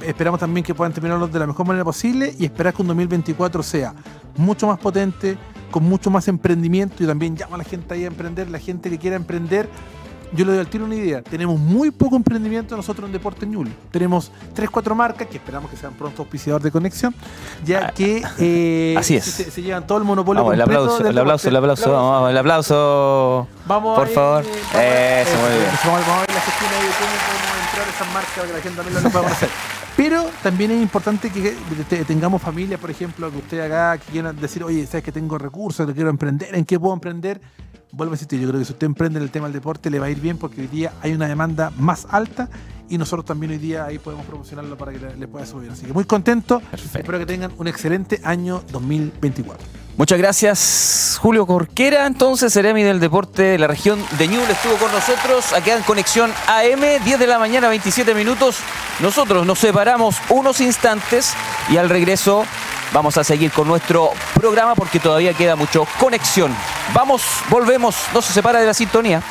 [0.00, 3.62] Esperamos también que puedan terminarlo de la mejor manera posible y esperar que un 2024
[3.62, 3.94] sea
[4.36, 5.36] mucho más potente,
[5.72, 8.88] con mucho más emprendimiento y también llamo a la gente ahí a emprender, la gente
[8.88, 9.68] que quiera emprender.
[10.34, 11.20] Yo le doy al tiro una idea.
[11.22, 13.70] Tenemos muy poco emprendimiento nosotros en Deporte Ñuble.
[13.90, 17.14] Tenemos 3, 4 marcas que esperamos que sean pronto auspiciador de conexión,
[17.64, 19.24] ya que eh, Así es.
[19.24, 22.38] Se, se llevan todo el monopolio Vamos, el aplauso, el aplauso, el aplauso, vamos, el
[22.38, 23.46] aplauso.
[23.66, 24.44] Vamos Por ahí, favor.
[24.76, 25.70] eh, Eso, muy bien.
[25.84, 28.46] Vamos, a- vamos a ver la gestión de cómo podemos entrar a esas marcas para
[28.46, 29.48] que la gente también lo pueda conocer.
[29.96, 31.54] Pero también es importante que
[31.90, 35.36] te- tengamos familia, por ejemplo, que usted acá que quieran decir, oye, sabes que tengo
[35.36, 37.40] recursos, que quiero emprender, ¿en qué puedo emprender?
[37.94, 39.98] Vuelvo a insistir, yo creo que si usted emprende en el tema del deporte le
[39.98, 42.48] va a ir bien porque hoy día hay una demanda más alta
[42.92, 45.70] y nosotros también hoy día ahí podemos promocionarlo para que le, le pueda subir.
[45.70, 46.98] Así que muy contento, Perfecto.
[46.98, 49.66] espero que tengan un excelente año 2024.
[49.96, 52.06] Muchas gracias, Julio Corquera.
[52.06, 55.54] Entonces, Seremi del Deporte de la región de Ñuble estuvo con nosotros.
[55.54, 58.58] Aquí en Conexión AM, 10 de la mañana, 27 minutos.
[59.00, 61.32] Nosotros nos separamos unos instantes
[61.70, 62.44] y al regreso
[62.92, 66.54] vamos a seguir con nuestro programa porque todavía queda mucho conexión.
[66.92, 69.22] Vamos, volvemos, no se separa de la sintonía.